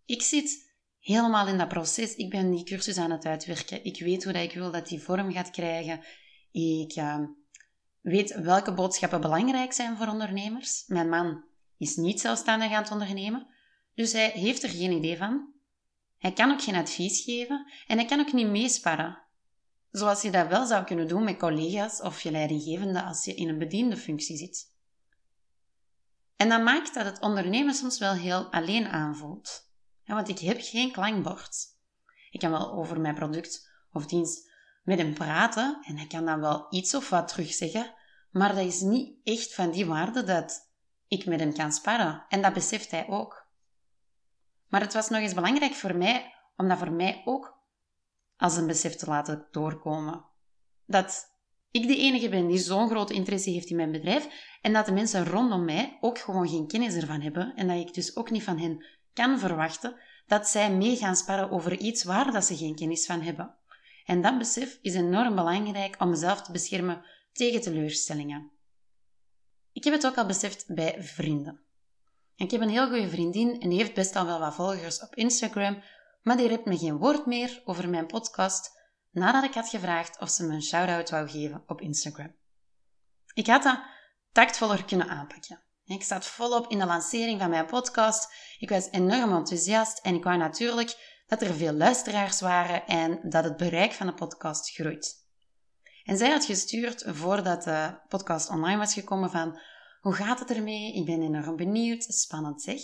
Ik 0.05 0.23
zit 0.23 0.73
helemaal 1.01 1.47
in 1.47 1.59
dat 1.59 1.69
proces. 1.69 2.15
Ik 2.15 2.31
ben 2.31 2.51
die 2.51 2.65
cursus 2.65 2.99
aan 2.99 3.11
het 3.11 3.25
uitwerken. 3.25 3.85
Ik 3.85 4.01
weet 4.01 4.25
hoe 4.25 4.33
dat 4.33 4.43
ik 4.43 4.53
wil 4.53 4.71
dat 4.71 4.89
die 4.89 5.03
vorm 5.03 5.33
gaat 5.33 5.51
krijgen. 5.51 6.01
Ik 6.51 6.97
uh, 6.97 7.19
weet 8.01 8.35
welke 8.35 8.75
boodschappen 8.75 9.21
belangrijk 9.21 9.73
zijn 9.73 9.97
voor 9.97 10.07
ondernemers. 10.07 10.85
Mijn 10.87 11.09
man 11.09 11.45
is 11.79 11.97
niet 11.97 12.21
zelfstandig 12.21 12.73
aan 12.73 12.83
het 12.83 12.93
ondernemen, 12.93 13.47
dus 13.95 14.13
hij 14.13 14.31
heeft 14.31 14.63
er 14.63 14.69
geen 14.69 14.93
idee 14.93 15.17
van. 15.17 15.54
Hij 16.25 16.33
kan 16.33 16.51
ook 16.51 16.63
geen 16.63 16.75
advies 16.75 17.25
geven 17.25 17.73
en 17.87 17.97
hij 17.97 18.07
kan 18.07 18.21
ook 18.21 18.33
niet 18.33 18.47
meesparren. 18.47 19.23
Zoals 19.91 20.23
je 20.23 20.31
dat 20.31 20.49
wel 20.49 20.67
zou 20.67 20.85
kunnen 20.85 21.09
doen 21.09 21.25
met 21.25 21.39
collega's 21.39 22.01
of 22.01 22.21
je 22.21 22.31
leidinggevende 22.31 23.03
als 23.03 23.25
je 23.25 23.35
in 23.35 23.49
een 23.49 23.59
bediende 23.59 23.97
functie 23.97 24.37
zit. 24.37 24.73
En 26.37 26.49
dat 26.49 26.63
maakt 26.63 26.95
dat 26.95 27.05
het 27.05 27.21
ondernemen 27.21 27.75
soms 27.75 27.99
wel 27.99 28.13
heel 28.13 28.53
alleen 28.53 28.87
aanvoelt. 28.87 29.71
want 30.05 30.29
ik 30.29 30.39
heb 30.39 30.59
geen 30.61 30.93
klankbord. 30.93 31.57
Ik 32.31 32.41
kan 32.41 32.51
wel 32.51 32.73
over 32.73 33.01
mijn 33.01 33.15
product 33.15 33.71
of 33.93 34.07
dienst 34.07 34.51
met 34.83 34.99
hem 34.99 35.15
praten 35.15 35.79
en 35.83 35.97
hij 35.97 36.07
kan 36.07 36.25
dan 36.25 36.41
wel 36.41 36.67
iets 36.71 36.95
of 36.95 37.09
wat 37.09 37.29
terugzeggen, 37.29 37.95
maar 38.31 38.55
dat 38.55 38.67
is 38.67 38.81
niet 38.81 39.17
echt 39.25 39.55
van 39.55 39.71
die 39.71 39.87
waarde 39.87 40.25
dat 40.25 40.71
ik 41.07 41.27
met 41.27 41.41
hem 41.41 41.55
kan 41.55 41.73
sparren. 41.73 42.25
En 42.29 42.43
dat 42.43 42.53
beseft 42.53 42.91
hij 42.91 43.09
ook. 43.09 43.44
Maar 44.75 44.83
het 44.83 44.93
was 44.93 45.09
nog 45.09 45.21
eens 45.21 45.35
belangrijk 45.35 45.75
voor 45.75 45.97
mij 45.97 46.35
om 46.57 46.69
dat 46.69 46.79
voor 46.79 46.93
mij 46.93 47.23
ook 47.25 47.59
als 48.37 48.57
een 48.57 48.67
besef 48.67 48.95
te 48.95 49.07
laten 49.07 49.47
doorkomen. 49.51 50.25
Dat 50.87 51.27
ik 51.71 51.87
de 51.87 51.97
enige 51.97 52.29
ben 52.29 52.47
die 52.47 52.59
zo'n 52.59 52.89
grote 52.89 53.15
interesse 53.15 53.51
heeft 53.51 53.71
in 53.71 53.77
mijn 53.77 53.93
bedrijf 53.93 54.29
en 54.63 54.73
dat 54.73 54.87
de 54.87 54.93
mensen 54.93 55.25
rondom 55.25 55.65
mij 55.65 55.99
ook 56.01 56.19
gewoon 56.19 56.49
geen 56.49 56.67
kennis 56.67 56.95
ervan 56.95 57.21
hebben 57.21 57.55
en 57.55 57.69
dat 57.69 57.77
ik 57.77 57.95
dus 57.95 58.17
ook 58.17 58.31
niet 58.31 58.43
van 58.43 58.59
hen 58.59 58.85
kan 59.13 59.39
verwachten 59.39 59.97
dat 60.27 60.49
zij 60.49 60.73
mee 60.73 60.97
gaan 60.97 61.17
sparren 61.17 61.51
over 61.51 61.79
iets 61.79 62.05
waar 62.05 62.33
dat 62.33 62.45
ze 62.45 62.57
geen 62.57 62.75
kennis 62.75 63.07
van 63.07 63.21
hebben. 63.21 63.55
En 64.05 64.23
dat 64.23 64.39
besef 64.39 64.79
is 64.83 64.95
enorm 64.95 65.35
belangrijk 65.35 65.97
om 65.99 66.11
mezelf 66.11 66.43
te 66.43 66.53
beschermen 66.53 67.05
tegen 67.33 67.61
teleurstellingen. 67.61 68.51
Ik 69.73 69.85
heb 69.85 69.93
het 69.93 70.07
ook 70.07 70.17
al 70.17 70.27
beseft 70.27 70.75
bij 70.75 71.03
vrienden. 71.03 71.64
Ik 72.37 72.51
heb 72.51 72.61
een 72.61 72.69
heel 72.69 72.89
goede 72.89 73.09
vriendin 73.09 73.61
en 73.61 73.69
die 73.69 73.79
heeft 73.79 73.95
best 73.95 74.17
al 74.17 74.27
wel 74.27 74.39
wat 74.39 74.55
volgers 74.55 75.01
op 75.01 75.15
Instagram, 75.15 75.83
maar 76.23 76.37
die 76.37 76.49
rept 76.49 76.65
me 76.65 76.79
geen 76.79 76.97
woord 76.97 77.27
meer 77.27 77.63
over 77.65 77.89
mijn 77.89 78.07
podcast 78.07 78.71
nadat 79.11 79.45
ik 79.45 79.55
had 79.55 79.69
gevraagd 79.69 80.21
of 80.21 80.31
ze 80.31 80.47
me 80.47 80.55
een 80.55 80.63
shout-out 80.63 81.11
wou 81.11 81.29
geven 81.29 81.63
op 81.67 81.81
Instagram. 81.81 82.35
Ik 83.35 83.47
had 83.47 83.63
dat 83.63 83.81
tactvoller 84.33 84.85
kunnen 84.85 85.09
aanpakken. 85.09 85.63
Ik 85.85 86.03
zat 86.03 86.27
volop 86.27 86.71
in 86.71 86.79
de 86.79 86.87
lancering 86.87 87.41
van 87.41 87.51
mijn 87.51 87.67
podcast. 87.67 88.35
Ik 88.59 88.69
was 88.69 88.91
enorm 88.91 89.33
enthousiast 89.33 89.99
en 89.99 90.15
ik 90.15 90.25
wou 90.25 90.37
natuurlijk 90.37 91.23
dat 91.27 91.43
er 91.43 91.55
veel 91.55 91.73
luisteraars 91.73 92.41
waren 92.41 92.87
en 92.87 93.21
dat 93.23 93.45
het 93.45 93.57
bereik 93.57 93.93
van 93.93 94.07
de 94.07 94.15
podcast 94.15 94.71
groeit. 94.71 95.23
En 96.05 96.17
zij 96.17 96.31
had 96.31 96.45
gestuurd 96.45 97.05
voordat 97.07 97.63
de 97.63 97.99
podcast 98.09 98.51
online 98.51 98.79
was 98.79 98.93
gekomen 98.95 99.31
van 99.31 99.59
hoe 100.05 100.13
gaat 100.13 100.39
het 100.39 100.51
ermee? 100.51 100.93
Ik 100.95 101.05
ben 101.05 101.23
enorm 101.23 101.57
benieuwd. 101.57 102.03
Spannend 102.03 102.63
zeg. 102.63 102.81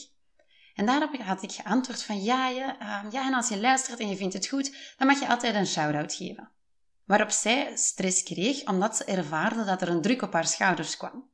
En 0.75 0.87
daarop 0.87 1.17
had 1.17 1.43
ik 1.43 1.53
geantwoord 1.53 2.03
van 2.03 2.23
ja, 2.23 2.49
ja, 2.49 2.81
uh, 2.83 3.13
ja, 3.13 3.27
en 3.27 3.35
als 3.35 3.49
je 3.49 3.61
luistert 3.61 4.01
en 4.01 4.09
je 4.09 4.17
vindt 4.17 4.35
het 4.35 4.49
goed, 4.49 4.95
dan 4.97 5.07
mag 5.07 5.21
je 5.21 5.29
altijd 5.29 5.55
een 5.55 5.67
shout-out 5.67 6.15
geven. 6.15 6.51
Waarop 7.05 7.31
zij 7.31 7.77
stress 7.77 8.23
kreeg 8.23 8.65
omdat 8.65 8.97
ze 8.97 9.05
ervaarde 9.05 9.65
dat 9.65 9.83
er 9.83 9.89
een 9.89 10.03
druk 10.03 10.23
op 10.23 10.33
haar 10.33 10.47
schouders 10.47 10.97
kwam. 10.97 11.31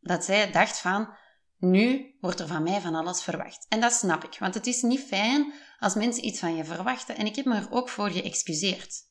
Dat 0.00 0.24
zij 0.24 0.50
dacht 0.50 0.78
van, 0.78 1.14
nu 1.58 2.16
wordt 2.20 2.40
er 2.40 2.46
van 2.46 2.62
mij 2.62 2.80
van 2.80 2.94
alles 2.94 3.22
verwacht. 3.22 3.66
En 3.68 3.80
dat 3.80 3.92
snap 3.92 4.24
ik, 4.24 4.36
want 4.38 4.54
het 4.54 4.66
is 4.66 4.82
niet 4.82 5.00
fijn 5.00 5.52
als 5.78 5.94
mensen 5.94 6.26
iets 6.26 6.38
van 6.38 6.56
je 6.56 6.64
verwachten 6.64 7.16
en 7.16 7.26
ik 7.26 7.36
heb 7.36 7.44
me 7.44 7.54
er 7.54 7.70
ook 7.70 7.88
voor 7.88 8.10
geëxcuseerd. 8.10 9.04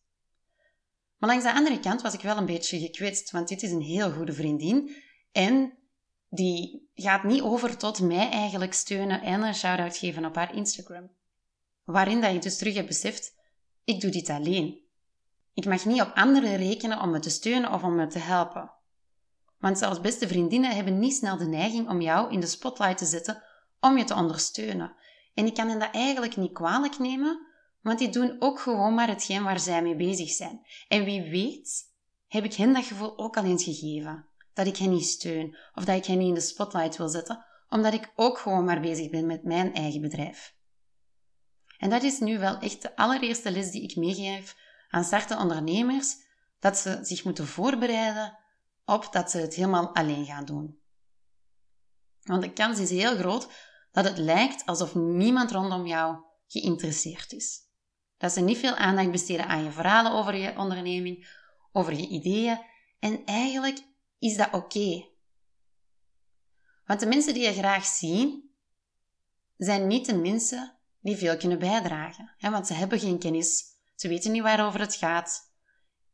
Maar 1.18 1.30
langs 1.30 1.46
de 1.46 1.54
andere 1.54 1.80
kant 1.80 2.02
was 2.02 2.14
ik 2.14 2.22
wel 2.22 2.38
een 2.38 2.46
beetje 2.46 2.80
gekwetst, 2.80 3.32
want 3.32 3.48
dit 3.48 3.64
is 3.64 3.72
een 3.72 3.82
heel 3.82 4.12
goede 4.12 4.34
vriendin 4.34 4.96
en 5.32 5.84
die 6.30 6.90
gaat 6.94 7.24
niet 7.24 7.42
over 7.42 7.78
tot 7.78 8.02
mij 8.02 8.30
eigenlijk 8.30 8.74
steunen 8.74 9.22
en 9.22 9.42
een 9.42 9.56
shout-out 9.56 9.98
geven 9.98 10.26
op 10.26 10.36
haar 10.36 10.56
Instagram. 10.56 11.12
Waarin 11.84 12.22
dat 12.22 12.34
je 12.34 12.40
dus 12.40 12.58
terug 12.58 12.74
hebt 12.74 12.88
beseft, 12.88 13.36
ik 13.84 14.02
doe 14.02 14.12
dit 14.12 14.30
alleen. 14.30 14.84
Ik 15.54 15.66
mag 15.66 15.86
niet 15.86 16.02
op 16.02 16.12
anderen 16.14 16.56
rekenen 16.56 17.02
om 17.02 17.12
me 17.12 17.20
te 17.20 17.30
steunen 17.30 17.72
of 17.72 17.84
om 17.84 17.96
me 17.96 18.08
te 18.08 18.20
helpen. 18.20 18.72
Want 19.60 19.78
zelfs 19.78 20.02
beste 20.02 20.28
vriendinnen 20.28 20.76
hebben 20.76 21.00
niet 21.00 21.16
snel 21.16 21.38
de 21.38 21.46
neiging 21.46 21.90
om 21.90 22.02
jou 22.02 22.32
in 22.32 22.40
de 22.40 22.48
spotlight 22.48 22.98
te 22.98 23.06
zetten 23.06 23.44
om 23.80 23.98
je 23.98 24.04
te 24.04 24.16
ondersteunen. 24.16 24.96
En 25.34 25.46
ik 25.46 25.54
kan 25.54 25.70
hen 25.70 25.80
dat 25.80 25.94
eigenlijk 25.94 26.36
niet 26.36 26.54
kwalijk 26.54 27.00
nemen, 27.00 27.48
want 27.82 28.00
die 28.00 28.10
doen 28.10 28.36
ook 28.40 28.60
gewoon 28.60 28.94
maar 28.94 29.08
hetgeen 29.08 29.44
waar 29.44 29.60
zij 29.60 29.82
mee 29.82 29.96
bezig 29.96 30.30
zijn. 30.30 30.66
En 30.88 31.04
wie 31.04 31.22
weet, 31.22 31.94
heb 32.28 32.44
ik 32.44 32.54
hen 32.54 32.74
dat 32.74 32.86
gevoel 32.86 33.18
ook 33.18 33.38
al 33.38 33.44
eens 33.44 33.64
gegeven 33.64 34.28
dat 34.56 34.68
ik 34.68 34.78
hen 34.78 34.90
niet 34.90 35.06
steun 35.06 35.58
of 35.74 35.86
dat 35.86 35.98
ik 35.98 36.06
hen 36.06 36.18
niet 36.18 36.28
in 36.28 36.34
de 36.34 36.40
spotlight 36.40 36.98
wil 36.98 37.10
zetten, 37.10 37.46
omdat 37.70 37.94
ik 37.94 38.12
ook 38.16 38.38
gewoon 38.38 38.66
maar 38.66 38.80
bezig 38.80 39.10
ben 39.10 39.26
met 39.26 39.44
mijn 39.44 39.74
eigen 39.74 40.02
bedrijf. 40.02 40.56
En 41.78 41.90
dat 41.90 42.04
is 42.04 42.20
nu 42.20 42.40
wel 42.40 42.60
echt 42.60 42.82
de 42.82 42.96
allereerste 42.96 43.52
les 43.52 43.72
die 43.72 43.84
ik 43.84 43.96
meegeef 43.96 44.56
aan 44.90 45.04
startende 45.04 45.42
ondernemers, 45.42 46.16
dat 46.60 46.78
ze 46.78 47.00
zich 47.02 47.24
moeten 47.24 47.48
voorbereiden 47.48 48.38
op 48.86 49.08
dat 49.12 49.32
ze 49.32 49.38
het 49.38 49.54
helemaal 49.54 49.96
alleen 49.96 50.26
gaan 50.26 50.46
doen. 50.46 50.80
Want 52.22 52.42
de 52.42 52.54
kans 52.54 52.80
is 52.80 52.90
heel 52.90 53.16
groot 53.16 53.48
dat 53.92 54.06
het 54.06 54.18
lijkt 54.18 54.66
alsof 54.66 54.96
niemand 54.96 55.52
rondom 55.52 55.86
jou 55.86 56.18
geïnteresseerd 56.48 57.32
is. 57.32 57.60
Dat 58.18 58.32
ze 58.32 58.42
niet 58.42 58.58
veel 58.58 58.76
aandacht 58.76 59.12
besteden 59.12 59.48
aan 59.48 59.64
je 59.64 59.72
verhalen 59.72 60.12
over 60.12 60.36
je 60.36 60.58
onderneming, 60.58 61.44
over 61.72 61.94
je 61.94 62.08
ideeën 62.08 62.60
en 63.00 63.26
eigenlijk 63.26 63.94
is 64.20 64.38
dat 64.38 64.54
oké. 64.54 65.08
Want 66.86 67.00
de 67.00 67.06
mensen 67.06 67.34
die 67.34 67.44
je 67.44 67.54
graag 67.54 67.86
ziet, 67.86 68.44
zijn 69.58 69.88
niet 69.88 70.06
de 70.06 70.18
mensen 70.18 70.78
die 71.00 71.16
veel 71.16 71.38
kunnen 71.38 71.60
bijdragen. 71.60 72.36
Want 72.40 72.68
ze 72.68 72.74
hebben 72.74 73.00
geen 73.00 73.20
kennis, 73.20 73.64
ze 73.96 74.08
weten 74.08 74.32
niet 74.32 74.42
waarover 74.42 74.80
het 74.80 74.96
gaat. 74.96 75.54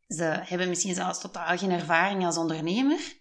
Ze 0.08 0.24
hebben 0.24 0.68
misschien 0.68 0.94
zelfs 0.94 1.20
totaal 1.20 1.58
geen 1.58 1.70
ervaring 1.70 2.24
als 2.24 2.36
ondernemer. 2.36 3.20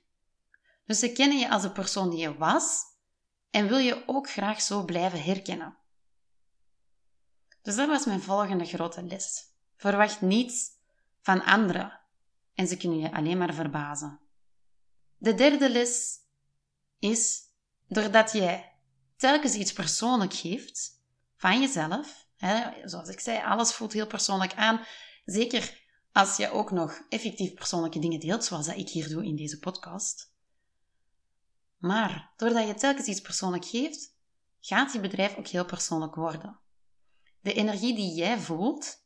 Dus 0.86 1.00
ze 1.00 1.12
kennen 1.12 1.38
je 1.38 1.50
als 1.50 1.62
de 1.62 1.72
persoon 1.72 2.10
die 2.10 2.20
je 2.20 2.38
was 2.38 2.84
en 3.50 3.68
wil 3.68 3.78
je 3.78 4.04
ook 4.08 4.30
graag 4.30 4.62
zo 4.62 4.86
blijven 4.86 5.24
herkennen. 5.24 5.78
Dus 7.62 7.76
dat 7.76 7.88
was 7.88 8.06
mijn 8.06 8.22
volgende 8.22 8.66
grote 8.66 9.04
les. 9.04 9.44
Verwacht 9.76 10.22
niets 10.22 10.70
van 11.22 11.44
anderen 11.44 12.00
en 12.54 12.68
ze 12.68 12.78
kunnen 12.78 13.00
je 13.00 13.14
alleen 13.14 13.38
maar 13.38 13.54
verbazen. 13.54 14.20
De 15.22 15.34
derde 15.34 15.70
les 15.70 16.20
is, 17.00 17.42
doordat 17.88 18.32
jij 18.32 18.76
telkens 19.16 19.54
iets 19.54 19.74
persoonlijk 19.74 20.34
geeft 20.34 21.02
van 21.36 21.62
jezelf, 21.62 22.28
hè, 22.38 22.90
zoals 22.90 23.10
ik 23.10 23.20
zei, 23.20 23.44
alles 23.44 23.74
voelt 23.74 23.94
heel 23.94 24.08
persoonlijk 24.08 24.54
aan, 24.54 24.86
zeker 25.26 25.84
als 26.12 26.38
je 26.38 26.52
ook 26.52 26.72
nog 26.72 27.02
effectief 27.10 27.54
persoonlijke 27.54 28.00
dingen 28.00 28.20
deelt, 28.20 28.44
zoals 28.44 28.66
dat 28.66 28.78
ik 28.78 28.90
hier 28.90 29.10
doe 29.10 29.26
in 29.26 29.36
deze 29.36 29.60
podcast. 29.60 30.34
Maar 31.78 32.34
doordat 32.38 32.68
je 32.68 32.74
telkens 32.74 33.08
iets 33.08 33.22
persoonlijk 33.22 33.66
geeft, 33.66 34.16
gaat 34.60 34.94
je 34.94 35.00
bedrijf 35.00 35.38
ook 35.38 35.48
heel 35.48 35.66
persoonlijk 35.66 36.16
worden. 36.16 36.60
De 37.42 37.54
energie 37.54 37.96
die 37.96 38.14
jij 38.16 38.40
voelt, 38.40 39.06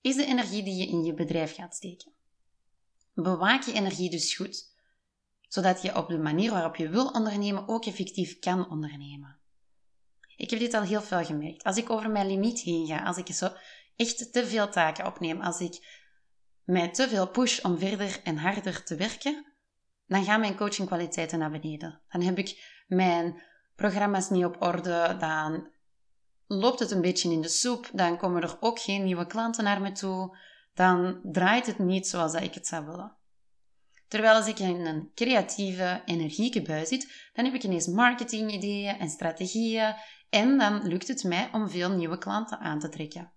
is 0.00 0.16
de 0.16 0.26
energie 0.26 0.62
die 0.62 0.76
je 0.76 0.86
in 0.86 1.04
je 1.04 1.14
bedrijf 1.14 1.54
gaat 1.54 1.74
steken. 1.74 2.12
Bewaak 3.14 3.62
je 3.62 3.72
energie 3.72 4.10
dus 4.10 4.36
goed 4.36 4.72
zodat 5.54 5.82
je 5.82 5.96
op 5.96 6.08
de 6.08 6.18
manier 6.18 6.50
waarop 6.50 6.76
je 6.76 6.88
wil 6.88 7.06
ondernemen 7.06 7.68
ook 7.68 7.84
effectief 7.84 8.38
kan 8.38 8.70
ondernemen. 8.70 9.38
Ik 10.36 10.50
heb 10.50 10.58
dit 10.58 10.74
al 10.74 10.82
heel 10.82 11.02
veel 11.02 11.24
gemerkt. 11.24 11.62
Als 11.62 11.76
ik 11.76 11.90
over 11.90 12.10
mijn 12.10 12.26
limiet 12.26 12.60
heen 12.60 12.86
ga, 12.86 13.04
als 13.04 13.16
ik 13.16 13.26
zo 13.26 13.48
echt 13.96 14.32
te 14.32 14.46
veel 14.46 14.68
taken 14.68 15.06
opneem, 15.06 15.40
als 15.40 15.60
ik 15.60 16.02
mij 16.64 16.88
te 16.88 17.08
veel 17.08 17.28
push 17.28 17.60
om 17.60 17.78
verder 17.78 18.20
en 18.24 18.36
harder 18.36 18.84
te 18.84 18.96
werken, 18.96 19.46
dan 20.06 20.24
gaan 20.24 20.40
mijn 20.40 20.56
coachingkwaliteiten 20.56 21.38
naar 21.38 21.50
beneden. 21.50 22.00
Dan 22.08 22.20
heb 22.20 22.38
ik 22.38 22.82
mijn 22.86 23.42
programma's 23.76 24.30
niet 24.30 24.44
op 24.44 24.62
orde, 24.62 25.16
dan 25.18 25.70
loopt 26.46 26.78
het 26.78 26.90
een 26.90 27.00
beetje 27.00 27.30
in 27.32 27.42
de 27.42 27.48
soep, 27.48 27.90
dan 27.92 28.18
komen 28.18 28.42
er 28.42 28.56
ook 28.60 28.80
geen 28.80 29.04
nieuwe 29.04 29.26
klanten 29.26 29.64
naar 29.64 29.80
me 29.80 29.92
toe, 29.92 30.38
dan 30.74 31.20
draait 31.22 31.66
het 31.66 31.78
niet 31.78 32.06
zoals 32.06 32.34
ik 32.34 32.54
het 32.54 32.66
zou 32.66 32.86
willen. 32.86 33.16
Terwijl 34.14 34.36
als 34.36 34.46
ik 34.46 34.58
in 34.58 34.86
een 34.86 35.10
creatieve, 35.14 36.02
energieke 36.04 36.62
bui 36.62 36.86
zit, 36.86 37.30
dan 37.32 37.44
heb 37.44 37.54
ik 37.54 37.62
ineens 37.62 37.86
marketingideeën 37.86 38.98
en 38.98 39.08
strategieën 39.08 39.94
en 40.30 40.58
dan 40.58 40.86
lukt 40.86 41.08
het 41.08 41.24
mij 41.24 41.48
om 41.52 41.70
veel 41.70 41.90
nieuwe 41.90 42.18
klanten 42.18 42.58
aan 42.58 42.78
te 42.78 42.88
trekken. 42.88 43.32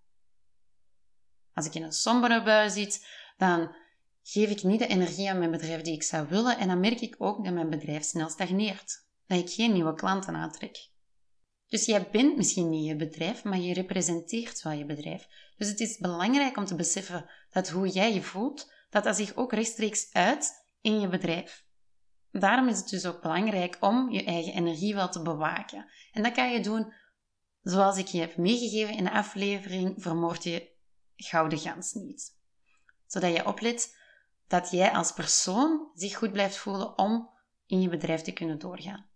Als 1.53 1.65
ik 1.65 1.73
in 1.73 1.83
een 1.83 1.91
sombere 1.91 2.43
bui 2.43 2.69
zit, 2.69 3.07
dan 3.37 3.75
geef 4.23 4.49
ik 4.49 4.63
niet 4.63 4.79
de 4.79 4.87
energie 4.87 5.29
aan 5.29 5.37
mijn 5.37 5.51
bedrijf 5.51 5.81
die 5.81 5.93
ik 5.93 6.03
zou 6.03 6.27
willen 6.27 6.57
en 6.57 6.67
dan 6.67 6.79
merk 6.79 7.01
ik 7.01 7.15
ook 7.17 7.43
dat 7.43 7.53
mijn 7.53 7.69
bedrijf 7.69 8.03
snel 8.03 8.29
stagneert, 8.29 9.05
dat 9.27 9.39
ik 9.39 9.49
geen 9.49 9.73
nieuwe 9.73 9.93
klanten 9.93 10.35
aantrek. 10.35 10.89
Dus 11.67 11.85
jij 11.85 12.09
bent 12.11 12.35
misschien 12.35 12.69
niet 12.69 12.87
je 12.87 12.95
bedrijf, 12.95 13.43
maar 13.43 13.59
je 13.59 13.73
representeert 13.73 14.61
wel 14.61 14.73
je 14.73 14.85
bedrijf. 14.85 15.27
Dus 15.57 15.67
het 15.67 15.79
is 15.79 15.97
belangrijk 15.97 16.57
om 16.57 16.65
te 16.65 16.75
beseffen 16.75 17.29
dat 17.51 17.69
hoe 17.69 17.87
jij 17.87 18.13
je 18.13 18.21
voelt, 18.21 18.71
dat 18.89 19.03
dat 19.03 19.15
zich 19.15 19.35
ook 19.35 19.53
rechtstreeks 19.53 20.13
uit 20.13 20.65
in 20.81 20.99
je 20.99 21.07
bedrijf. 21.07 21.65
Daarom 22.31 22.67
is 22.67 22.77
het 22.77 22.89
dus 22.89 23.05
ook 23.05 23.21
belangrijk 23.21 23.77
om 23.79 24.11
je 24.11 24.23
eigen 24.23 24.53
energie 24.53 24.95
wel 24.95 25.09
te 25.09 25.21
bewaken. 25.21 25.85
En 26.11 26.23
dat 26.23 26.33
kan 26.33 26.51
je 26.51 26.59
doen 26.59 26.93
zoals 27.61 27.97
ik 27.97 28.07
je 28.07 28.19
heb 28.19 28.37
meegegeven 28.37 28.95
in 28.95 29.03
de 29.03 29.11
aflevering 29.11 29.93
Vermoord 29.97 30.43
je 30.43 30.75
gouden 31.15 31.59
gans 31.59 31.93
niet. 31.93 32.35
Zodat 33.05 33.35
je 33.35 33.45
oplet 33.45 33.97
dat 34.47 34.71
jij 34.71 34.91
als 34.91 35.11
persoon 35.11 35.91
zich 35.93 36.15
goed 36.15 36.31
blijft 36.31 36.57
voelen 36.57 36.97
om 36.97 37.29
in 37.65 37.81
je 37.81 37.89
bedrijf 37.89 38.21
te 38.21 38.31
kunnen 38.31 38.59
doorgaan. 38.59 39.09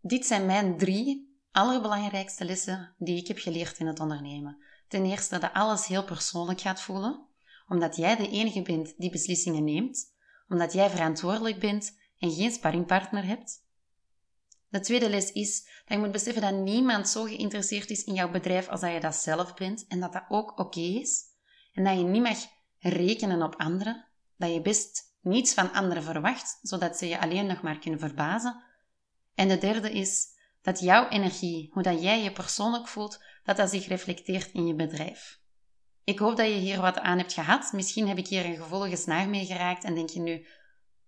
Dit 0.00 0.26
zijn 0.26 0.46
mijn 0.46 0.78
drie 0.78 1.38
allerbelangrijkste 1.50 2.44
lessen 2.44 2.94
die 2.98 3.16
ik 3.16 3.26
heb 3.26 3.38
geleerd 3.38 3.78
in 3.78 3.86
het 3.86 4.00
ondernemen. 4.00 4.64
Ten 4.88 5.04
eerste 5.04 5.38
dat 5.38 5.52
alles 5.52 5.86
heel 5.86 6.04
persoonlijk 6.04 6.60
gaat 6.60 6.80
voelen, 6.80 7.26
omdat 7.68 7.96
jij 7.96 8.16
de 8.16 8.30
enige 8.30 8.62
bent 8.62 8.94
die 8.96 9.10
beslissingen 9.10 9.64
neemt, 9.64 10.13
omdat 10.48 10.72
jij 10.72 10.90
verantwoordelijk 10.90 11.58
bent 11.58 11.98
en 12.18 12.30
geen 12.30 12.50
sparringpartner 12.50 13.24
hebt. 13.24 13.62
De 14.68 14.80
tweede 14.80 15.10
les 15.10 15.32
is 15.32 15.62
dat 15.62 15.96
je 15.96 15.98
moet 15.98 16.12
beseffen 16.12 16.42
dat 16.42 16.54
niemand 16.54 17.08
zo 17.08 17.24
geïnteresseerd 17.24 17.90
is 17.90 18.04
in 18.04 18.14
jouw 18.14 18.30
bedrijf 18.30 18.68
als 18.68 18.80
dat 18.80 18.92
je 18.92 19.00
dat 19.00 19.14
zelf 19.14 19.54
bent 19.54 19.86
en 19.86 20.00
dat 20.00 20.12
dat 20.12 20.24
ook 20.28 20.58
oké 20.58 20.80
is. 20.80 21.22
En 21.72 21.84
dat 21.84 21.98
je 21.98 22.04
niet 22.04 22.22
mag 22.22 22.38
rekenen 22.78 23.42
op 23.42 23.56
anderen, 23.56 24.06
dat 24.36 24.52
je 24.52 24.60
best 24.60 25.16
niets 25.20 25.54
van 25.54 25.72
anderen 25.72 26.02
verwacht, 26.02 26.58
zodat 26.62 26.96
ze 26.96 27.08
je 27.08 27.20
alleen 27.20 27.46
nog 27.46 27.62
maar 27.62 27.78
kunnen 27.78 28.00
verbazen. 28.00 28.62
En 29.34 29.48
de 29.48 29.58
derde 29.58 29.92
is 29.92 30.26
dat 30.62 30.80
jouw 30.80 31.08
energie, 31.08 31.68
hoe 31.72 31.82
dat 31.82 32.02
jij 32.02 32.22
je 32.22 32.32
persoonlijk 32.32 32.88
voelt, 32.88 33.22
dat 33.44 33.56
dat 33.56 33.70
zich 33.70 33.86
reflecteert 33.86 34.52
in 34.52 34.66
je 34.66 34.74
bedrijf. 34.74 35.42
Ik 36.04 36.18
hoop 36.18 36.36
dat 36.36 36.46
je 36.46 36.52
hier 36.52 36.80
wat 36.80 36.98
aan 36.98 37.18
hebt 37.18 37.32
gehad. 37.32 37.72
Misschien 37.72 38.08
heb 38.08 38.18
ik 38.18 38.26
hier 38.26 38.44
een 38.44 38.56
gevoelige 38.56 38.96
snaar 38.96 39.28
mee 39.28 39.46
geraakt 39.46 39.84
en 39.84 39.94
denk 39.94 40.08
je 40.08 40.20
nu, 40.20 40.46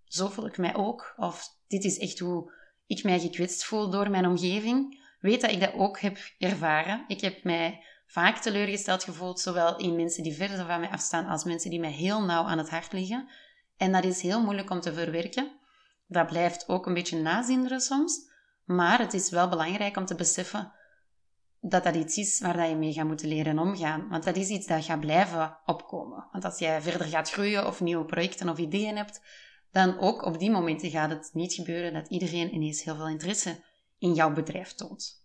zo 0.04 0.28
voel 0.28 0.46
ik 0.46 0.58
mij 0.58 0.74
ook. 0.74 1.14
Of 1.16 1.48
dit 1.68 1.84
is 1.84 1.98
echt 1.98 2.18
hoe 2.18 2.52
ik 2.86 3.04
mij 3.04 3.20
gekwetst 3.20 3.64
voel 3.64 3.90
door 3.90 4.10
mijn 4.10 4.26
omgeving. 4.26 5.04
Weet 5.20 5.40
dat 5.40 5.50
ik 5.50 5.60
dat 5.60 5.72
ook 5.72 6.00
heb 6.00 6.18
ervaren. 6.38 7.04
Ik 7.08 7.20
heb 7.20 7.44
mij 7.44 7.84
vaak 8.06 8.38
teleurgesteld 8.38 9.04
gevoeld, 9.04 9.40
zowel 9.40 9.76
in 9.76 9.96
mensen 9.96 10.22
die 10.22 10.34
verder 10.34 10.66
van 10.66 10.80
mij 10.80 10.90
afstaan 10.90 11.26
als 11.26 11.44
mensen 11.44 11.70
die 11.70 11.80
mij 11.80 11.92
heel 11.92 12.22
nauw 12.22 12.44
aan 12.44 12.58
het 12.58 12.70
hart 12.70 12.92
liggen. 12.92 13.28
En 13.76 13.92
dat 13.92 14.04
is 14.04 14.20
heel 14.20 14.42
moeilijk 14.42 14.70
om 14.70 14.80
te 14.80 14.92
verwerken. 14.92 15.50
Dat 16.06 16.26
blijft 16.26 16.68
ook 16.68 16.86
een 16.86 16.94
beetje 16.94 17.20
nazinderen 17.20 17.80
soms. 17.80 18.34
Maar 18.64 18.98
het 18.98 19.14
is 19.14 19.30
wel 19.30 19.48
belangrijk 19.48 19.96
om 19.96 20.04
te 20.04 20.14
beseffen 20.14 20.72
dat 21.68 21.84
dat 21.84 21.94
iets 21.94 22.16
is 22.16 22.40
waar 22.40 22.56
dat 22.56 22.68
je 22.68 22.76
mee 22.76 22.92
gaat 22.92 23.06
moeten 23.06 23.28
leren 23.28 23.58
omgaan. 23.58 24.08
Want 24.08 24.24
dat 24.24 24.36
is 24.36 24.48
iets 24.48 24.66
dat 24.66 24.84
gaat 24.84 25.00
blijven 25.00 25.58
opkomen. 25.64 26.28
Want 26.32 26.44
als 26.44 26.58
jij 26.58 26.80
verder 26.80 27.06
gaat 27.06 27.30
groeien 27.30 27.66
of 27.66 27.80
nieuwe 27.80 28.04
projecten 28.04 28.48
of 28.48 28.58
ideeën 28.58 28.96
hebt, 28.96 29.20
dan 29.70 29.98
ook 29.98 30.22
op 30.22 30.38
die 30.38 30.50
momenten 30.50 30.90
gaat 30.90 31.10
het 31.10 31.30
niet 31.32 31.52
gebeuren 31.52 31.92
dat 31.92 32.08
iedereen 32.08 32.54
ineens 32.54 32.82
heel 32.82 32.96
veel 32.96 33.08
interesse 33.08 33.64
in 33.98 34.14
jouw 34.14 34.32
bedrijf 34.32 34.72
toont. 34.72 35.24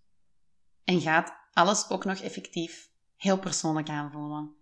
En 0.83 1.01
gaat 1.01 1.33
alles 1.53 1.89
ook 1.89 2.05
nog 2.05 2.19
effectief 2.19 2.89
heel 3.15 3.39
persoonlijk 3.39 3.89
aanvoelen. 3.89 4.55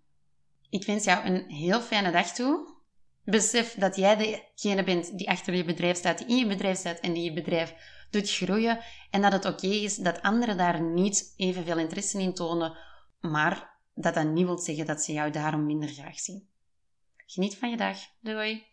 Ik 0.69 0.85
wens 0.85 1.03
jou 1.03 1.25
een 1.25 1.49
heel 1.49 1.81
fijne 1.81 2.11
dag 2.11 2.33
toe. 2.33 2.77
Besef 3.23 3.73
dat 3.73 3.95
jij 3.95 4.15
degene 4.55 4.83
bent 4.83 5.17
die 5.17 5.29
achter 5.29 5.55
je 5.55 5.65
bedrijf 5.65 5.97
staat, 5.97 6.17
die 6.17 6.27
in 6.27 6.37
je 6.37 6.47
bedrijf 6.47 6.77
staat 6.77 6.99
en 6.99 7.13
die 7.13 7.23
je 7.23 7.33
bedrijf 7.33 7.73
doet 8.09 8.29
groeien. 8.29 8.79
En 9.09 9.21
dat 9.21 9.31
het 9.31 9.45
oké 9.45 9.67
is 9.67 9.95
dat 9.95 10.21
anderen 10.21 10.57
daar 10.57 10.81
niet 10.81 11.33
evenveel 11.37 11.77
interesse 11.77 12.21
in 12.21 12.33
tonen, 12.33 12.77
maar 13.19 13.77
dat 13.93 14.13
dat 14.13 14.27
niet 14.27 14.45
wil 14.45 14.57
zeggen 14.57 14.85
dat 14.85 15.01
ze 15.01 15.13
jou 15.13 15.31
daarom 15.31 15.65
minder 15.65 15.89
graag 15.89 16.19
zien. 16.19 16.47
Geniet 17.25 17.57
van 17.57 17.69
je 17.69 17.77
dag. 17.77 17.97
Doei! 18.19 18.69